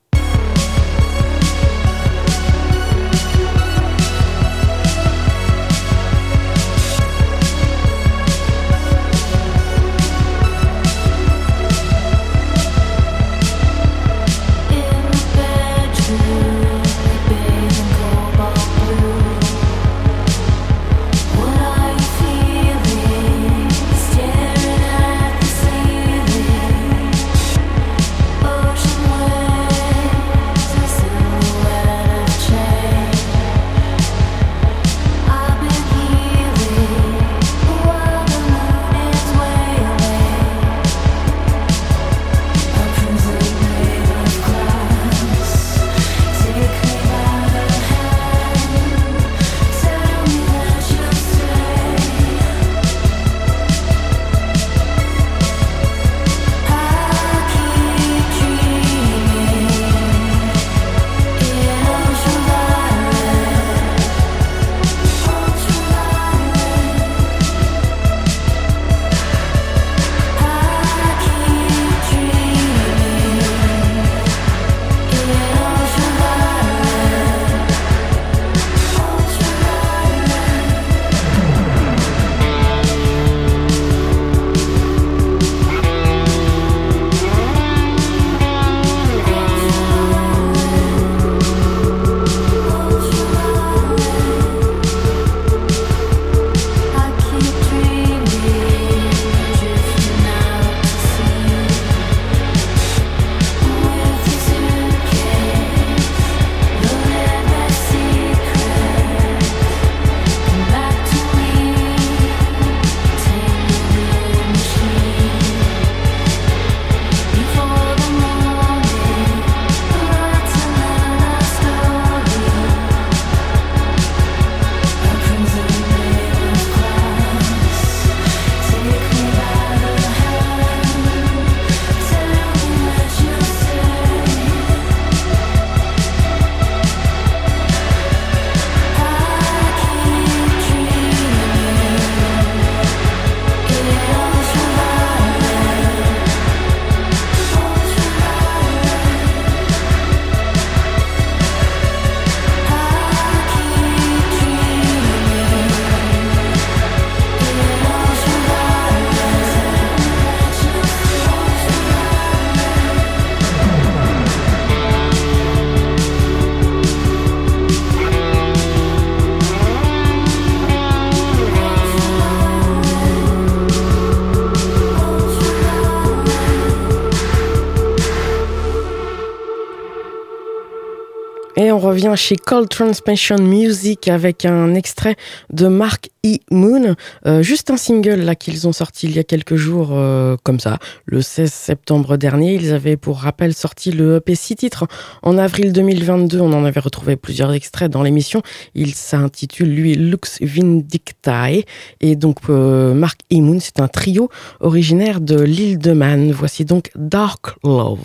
[181.92, 185.14] Revient chez Cold Transmission Music avec un extrait
[185.52, 186.38] de Mark E.
[186.50, 186.94] Moon,
[187.26, 190.58] euh, juste un single là qu'ils ont sorti il y a quelques jours euh, comme
[190.58, 192.54] ça, le 16 septembre dernier.
[192.54, 194.86] Ils avaient pour rappel sorti le EP 6 titres
[195.22, 196.40] en avril 2022.
[196.40, 198.40] On en avait retrouvé plusieurs extraits dans l'émission.
[198.74, 201.66] Il s'intitule lui Lux Vindictae
[202.00, 203.36] et donc euh, Mark E.
[203.36, 206.32] Moon, c'est un trio originaire de l'île de Man.
[206.32, 207.98] Voici donc Dark Love.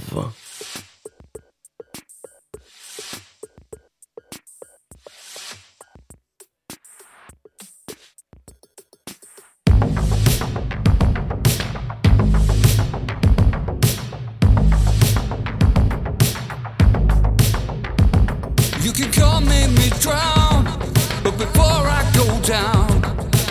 [22.47, 22.87] Down,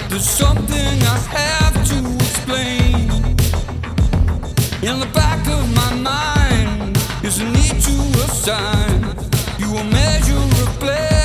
[0.09, 3.11] there's something I have to explain.
[4.83, 9.03] In the back of my mind is a need to assign
[9.59, 11.16] you a measure of pleasure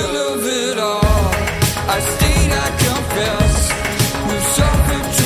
[0.00, 1.32] middle of it all,
[1.88, 3.72] I stayed, I confess,
[4.28, 5.25] with self-interest.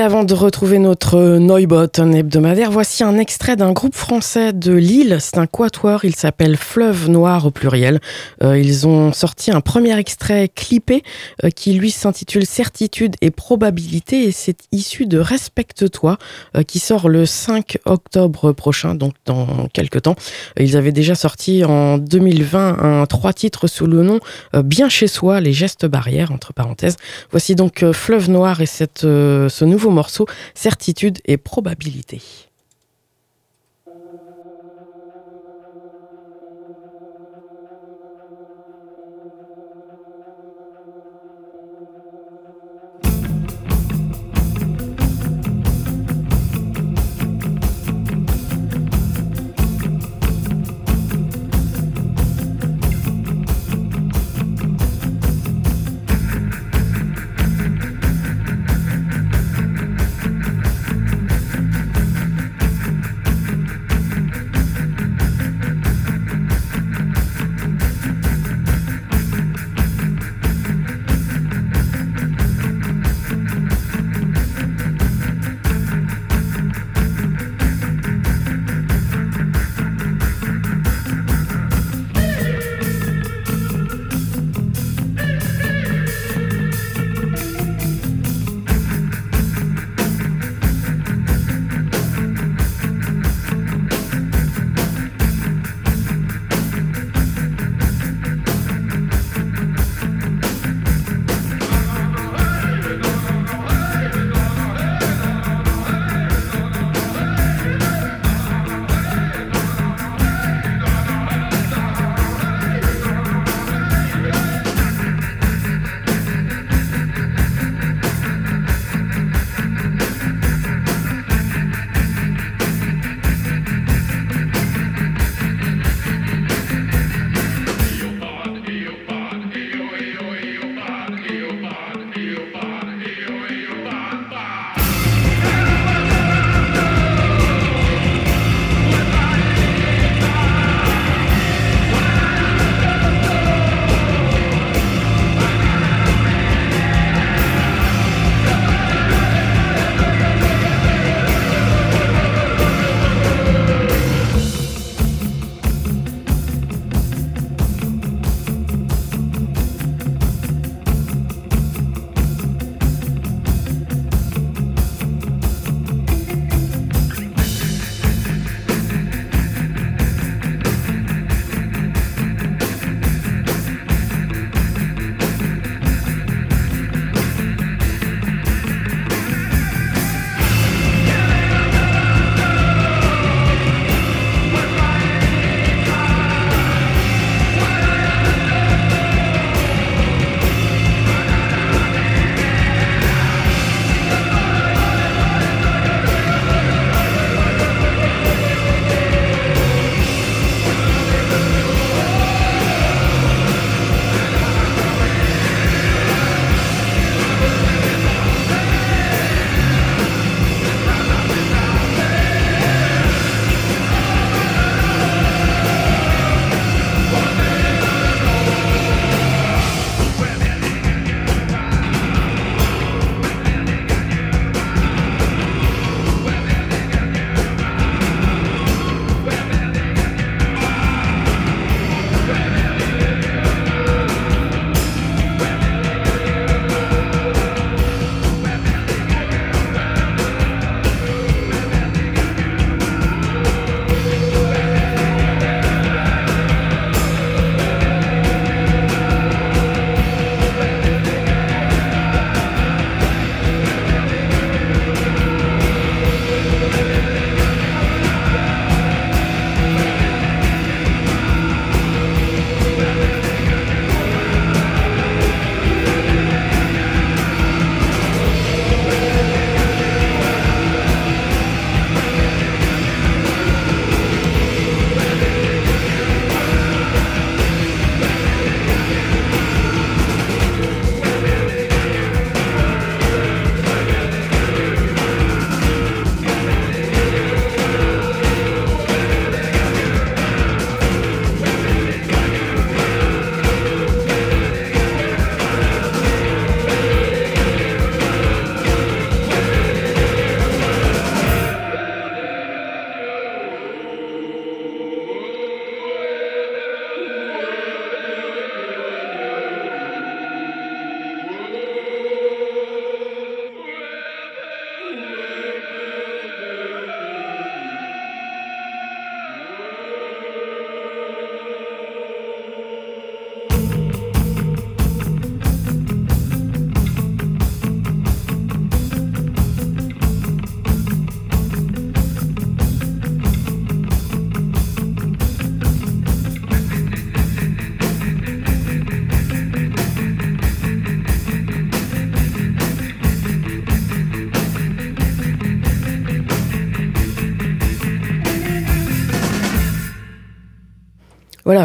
[0.00, 5.18] Et avant de retrouver notre Neubot, hebdomadaire, voici un extrait d'un groupe français de Lille.
[5.20, 8.00] C'est un quatuor, il s'appelle Fleuve Noir au pluriel.
[8.42, 11.02] Euh, ils ont sorti un premier extrait clippé
[11.44, 16.16] euh, qui lui s'intitule Certitude et probabilité et c'est issu de Respecte-toi
[16.56, 20.16] euh, qui sort le 5 octobre prochain, donc dans quelques temps.
[20.58, 24.18] Ils avaient déjà sorti en 2020 un trois titres sous le nom
[24.64, 26.96] Bien chez soi, les gestes barrières, entre parenthèses.
[27.30, 32.20] Voici donc Fleuve Noir et cette, ce nouveau morceau Certitude et probabilité.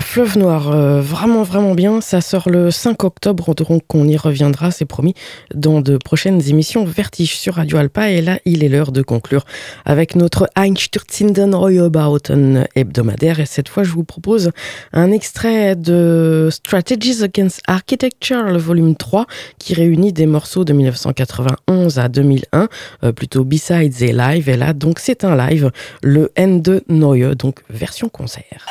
[0.02, 2.02] Fleuve Noir, euh, vraiment, vraiment bien.
[2.02, 5.14] Ça sort le 5 octobre, donc on y reviendra, c'est promis,
[5.54, 8.10] dans de prochaines émissions Vertige sur Radio Alpa.
[8.10, 9.46] Et là, il est l'heure de conclure
[9.86, 13.40] avec notre Einstürzinden Reuebauten hebdomadaire.
[13.40, 14.52] Et cette fois, je vous propose
[14.94, 19.26] un extrait de Strategies Against Architecture, le volume 3,
[19.60, 22.68] qui réunit des morceaux de 1991 à 2001,
[23.04, 24.50] euh, plutôt B-Sides et live.
[24.50, 28.66] Et là, donc, c'est un live, le N de Neue, donc version concert.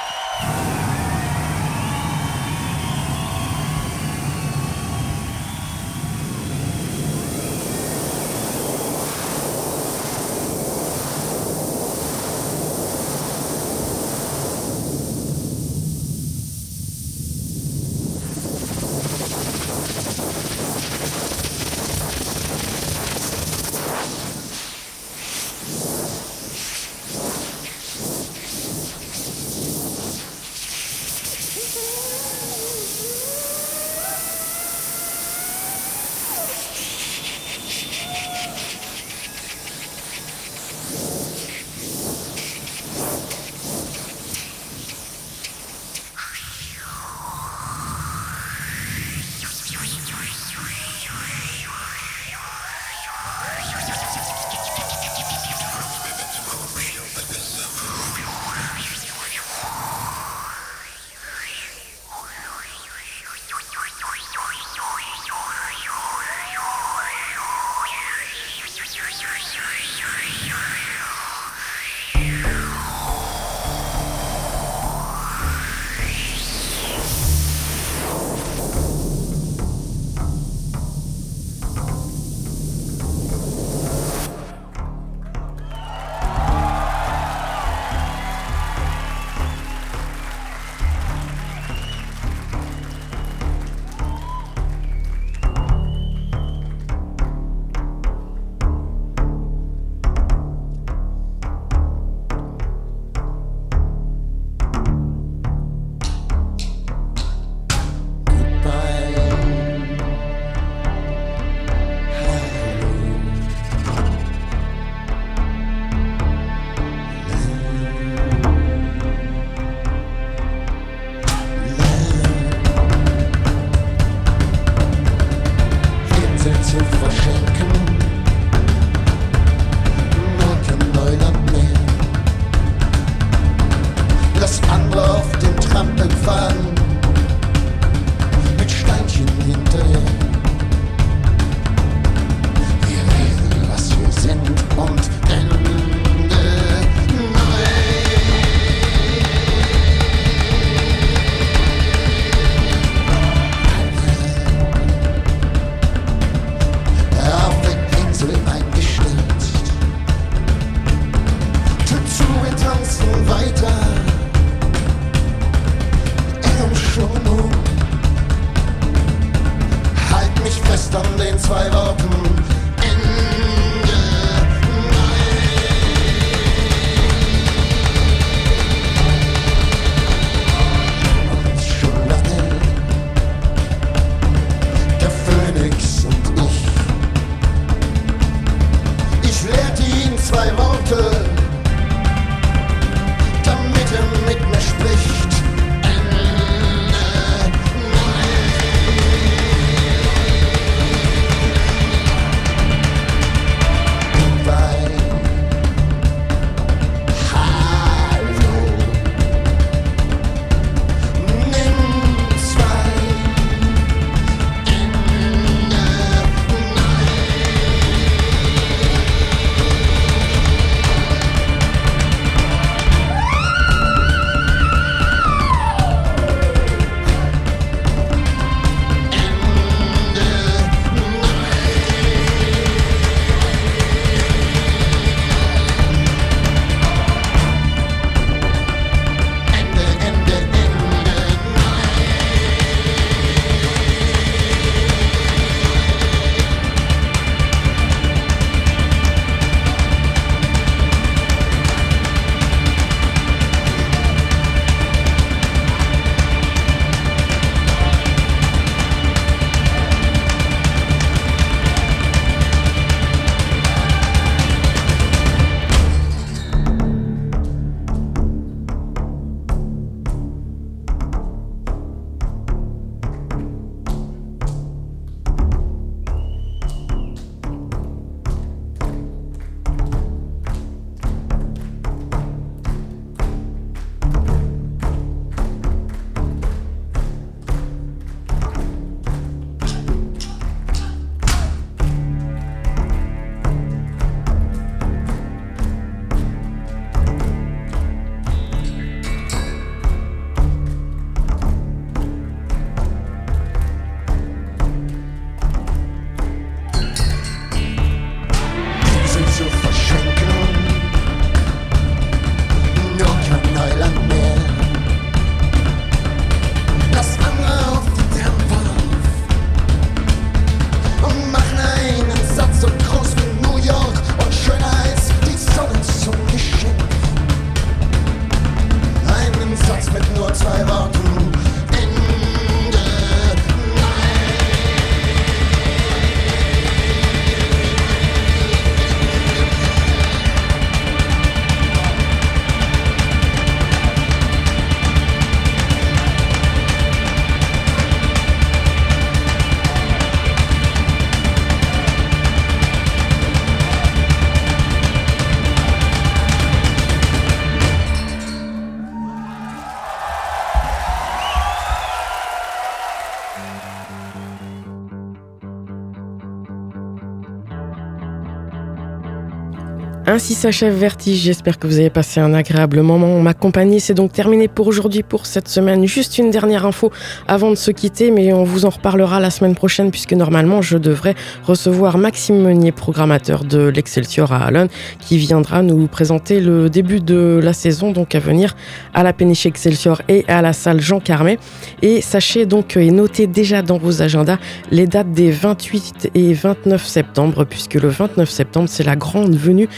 [370.06, 371.22] Ainsi s'achève Vertige.
[371.22, 373.18] J'espère que vous avez passé un agréable moment.
[373.20, 375.86] Ma compagnie, c'est donc terminé pour aujourd'hui, pour cette semaine.
[375.86, 376.92] Juste une dernière info
[377.26, 380.76] avant de se quitter, mais on vous en reparlera la semaine prochaine, puisque normalement, je
[380.76, 381.14] devrais
[381.44, 384.68] recevoir Maxime Meunier, programmateur de l'Excelsior à Allen,
[385.00, 388.56] qui viendra nous présenter le début de la saison, donc à venir
[388.92, 391.38] à la péniche Excelsior et à la salle Jean Carmet.
[391.80, 394.36] Et sachez donc et notez déjà dans vos agendas
[394.70, 399.70] les dates des 28 et 29 septembre, puisque le 29 septembre, c'est la grande venue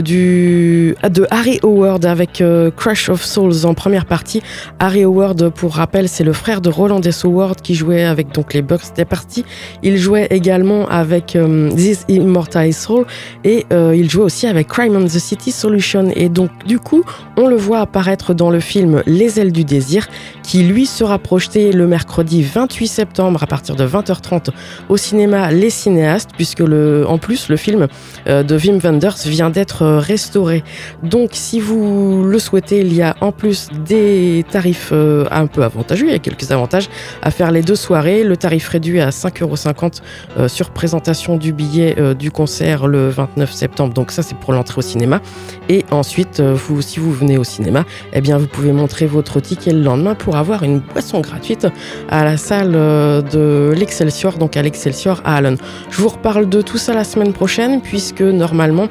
[0.00, 4.42] du, de Harry Howard avec euh, Crush of Souls en première partie.
[4.78, 7.24] Harry Howard, pour rappel, c'est le frère de Roland S.
[7.24, 9.44] Howard qui jouait avec donc les Bucks des parties.
[9.82, 13.06] Il jouait également avec euh, This Immortal Soul
[13.44, 16.10] et euh, il jouait aussi avec Crime on the City Solution.
[16.14, 17.04] Et donc, du coup,
[17.36, 20.08] on le voit apparaître dans le film Les ailes du désir,
[20.42, 24.50] qui lui sera projeté le mercredi 28 septembre à partir de 20h30
[24.88, 27.88] au cinéma Les Cinéastes, puisque le, en plus, le film
[28.26, 30.62] euh, de Wim Wenders vient d'être euh, restauré.
[31.02, 35.62] Donc, si vous le souhaitez, il y a en plus des tarifs euh, un peu
[35.62, 36.88] avantageux, il y a quelques avantages
[37.22, 38.24] à faire les deux soirées.
[38.24, 40.00] Le tarif réduit à 5,50€
[40.38, 43.94] euh, sur présentation du billet du concert le 29 septembre.
[43.94, 45.20] Donc, ça, c'est pour l'entrée au cinéma.
[45.68, 49.72] Et ensuite, vous, si vous venez au cinéma, eh bien, vous pouvez montrer votre ticket
[49.72, 51.66] le lendemain pour avoir une boisson gratuite
[52.10, 55.56] à la salle de l'Excelsior, donc à l'Excelsior à Allen.
[55.90, 58.88] Je vous reparle de tout ça la semaine prochaine, puisque normalement,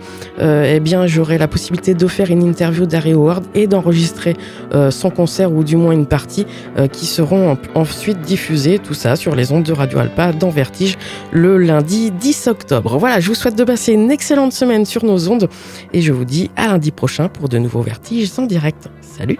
[0.65, 4.35] eh bien, j'aurai la possibilité de faire une interview d'Harry Howard et d'enregistrer
[4.73, 6.45] euh, son concert, ou du moins une partie,
[6.77, 10.49] euh, qui seront en- ensuite diffusées, tout ça, sur les ondes de Radio Alpa dans
[10.49, 10.97] Vertige
[11.31, 12.97] le lundi 10 octobre.
[12.97, 15.49] Voilà, je vous souhaite de passer une excellente semaine sur nos ondes
[15.93, 18.89] et je vous dis à lundi prochain pour de nouveaux Vertiges en direct.
[19.01, 19.37] Salut